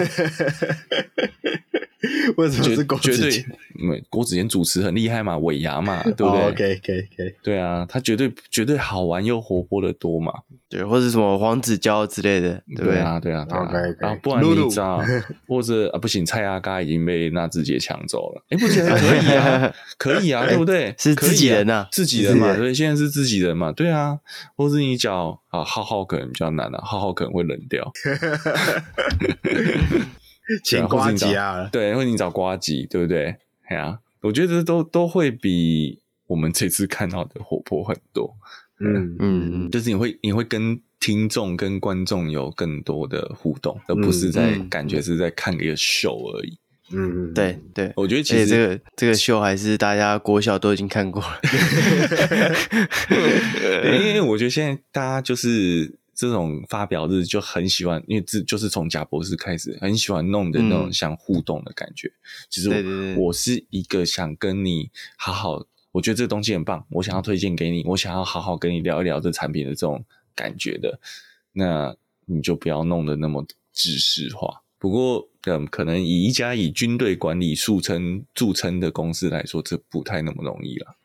[2.37, 3.17] 为什么是郭子乾？
[3.17, 3.45] 绝对，
[3.81, 10.31] 因为郭子健主持很厉害嘛，尾牙嘛，对不对？OK OK OK，对啊，他绝对绝对好玩又活泼的多嘛，
[10.69, 13.95] 对，或者什么黄子佼之类的，对，对啊，对啊，对啊。
[13.99, 15.03] 然后不然你知道，
[15.47, 20.95] 或者啊不行，蔡阿嘎已经被纳智捷抢走了，哎，不行， 可以啊，可以啊，对不对？
[20.97, 24.17] 是自己人呐，自己人嘛，对，现在是自己人嘛，对啊，
[24.55, 27.91] 或者你讲啊，浩浩可能比较难啊，浩浩可能会冷掉。
[30.63, 33.35] 请呱吉啊，对，或者你找呱吉，对不对？
[33.67, 38.35] 哎呀、啊，我觉得都都会比我们这次看到的活泼很多。
[38.79, 46.57] 嗯嗯嗯，就是你会你会跟听众跟观众有更多的互动，而不是在感觉是在看一个秀而已。
[46.91, 51.39] 嗯嗯，对对，我觉得其实这个这个秀还是大家国小都已经看过了。
[53.83, 62.11] 因为我觉得现在大家就是这种发表日就很喜欢，因为这就是从贾博士开始很喜欢弄的那种像互动的感觉。
[62.49, 65.65] 其实、嗯、我是一个想跟你好好。
[65.93, 70.03] 我觉得这个东西很棒，我想要推荐给你，我想要好好跟你聊一聊这产品的这种
[70.35, 70.99] 感觉的，
[71.53, 71.95] 那
[72.25, 74.61] 你就不要弄得那么知识化。
[74.77, 80.97] 不过，嗯，可能以一家以军队管理著称著称的公司来说，这不太那么容易了。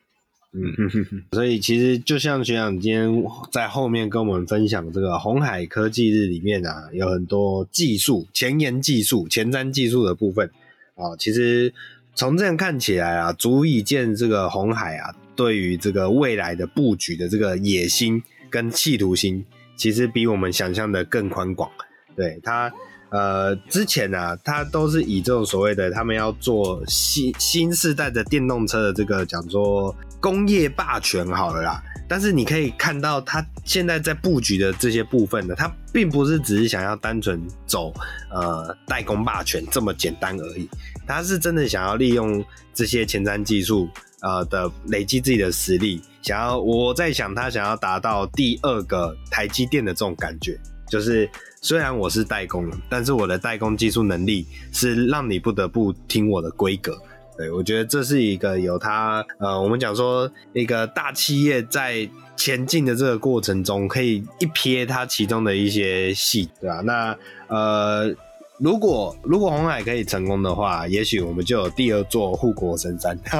[0.55, 10.49] 嗯哼哼哼， 所以其实就像学长今天在后面跟我们分享这个红海科技日里面啊，有很多技术、前沿技术、前瞻技术的部分
[10.95, 11.73] 啊，其实。
[12.17, 19.43] 从这样看起来啊，足以见这个红海啊，对于这个未来的布局的这个野心跟企图心，
[19.75, 21.69] 其实比我们想象的更宽广。
[22.15, 22.71] 对他，
[23.15, 31.81] 呃，之前啊，他都是以这种所谓的他们要做新新世代的电动车的这个讲说工业霸权好了啦。
[32.09, 37.93] 但是你可以看到，他现在在布局的这些部分呢，他并不是只是想要单纯走
[38.29, 40.69] 呃代工霸权这么简单而已，
[41.07, 42.43] 他是真的想要利用
[42.73, 43.87] 这些前瞻技术
[44.21, 50.59] 呃的累积自己的实力，想要我在想他想要达到第二个台积电的这种感觉，
[50.89, 51.29] 就是
[51.61, 56.97] 虽然我是代工，但是我的代工技术能力是让你不得不听我的规格。
[57.37, 62.07] 对，我觉得这是一个有它呃，我们讲说一个大企业在
[62.37, 66.81] 前进的这个过程中，可以一瞥它其中的一些细，对吧？
[66.81, 67.17] 那
[67.47, 68.15] 呃，
[68.57, 73.19] 如果如果红海可以成功的话，也许我们就有第二座护国神山，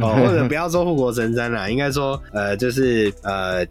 [0.00, 3.66] 哦，或者不要说护国神山啦，应该说呃，就是呃。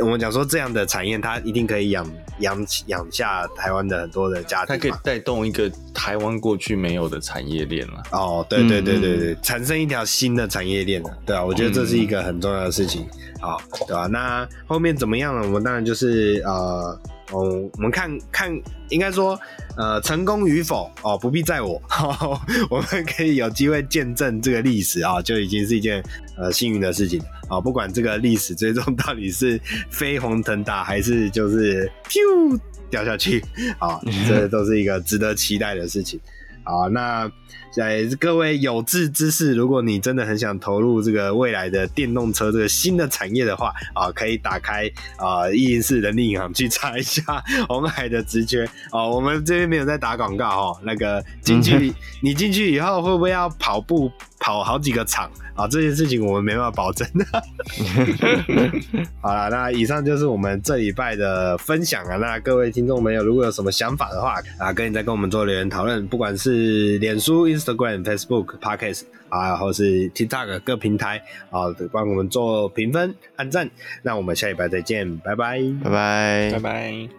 [0.00, 2.08] 我们讲说这样的产业，它一定可以养
[2.40, 8.02] 养养下台湾的很多的家庭，它可以带动一个台湾过去没有的产业链了。
[8.12, 13.06] 哦，对对对对对，嗯、产生一条新的产业链了，对啊，我觉得这是一个很重要的事情。
[13.40, 14.06] 好，对吧、啊？
[14.06, 15.46] 那后面怎么样呢？
[15.46, 17.00] 我们当然就是呃。
[17.30, 17.42] 哦，
[17.74, 18.50] 我们看看，
[18.88, 19.38] 应该说，
[19.76, 26.02] 呃，成功与否哦，不必在我，呵呵，我们可以有机会见证这个历史啊，就已经是一件
[26.38, 27.60] 呃幸运的事情啊。
[27.60, 29.60] 不管这个历史最终到底是
[29.90, 32.58] 飞黄腾达，还是就是咻
[32.88, 33.44] 掉下去
[33.78, 36.18] 啊， 这都是一个值得期待的事情。
[36.64, 37.30] 啊，那。
[37.72, 47.22] 在各位有志之士，如果你真的很想投入这个未来的电动车这个新的产业的话啊，可以打开啊104人力银行去查一下
[47.68, 49.06] 鸿海的职缺啊。
[49.06, 51.92] 我们这边没有在打广告哦，那个进去
[52.22, 55.68] 你进去以后会不会要跑步跑好几个场啊？
[55.68, 57.24] 这件事情我们没办法保证的。
[59.20, 62.16] 好了，那以上就是我们这礼拜的分享啊。
[62.16, 73.70] 那各位听众朋友，如果有什么想法的话啊，可以再跟我们做留言讨论，不管是脸书、Instagram、Facebook、Podcast 啊，或是 TikTok 各平台啊，帮我们做评分、按赞。
[74.02, 77.17] 那我们下礼拜再见，拜拜，拜拜，拜拜。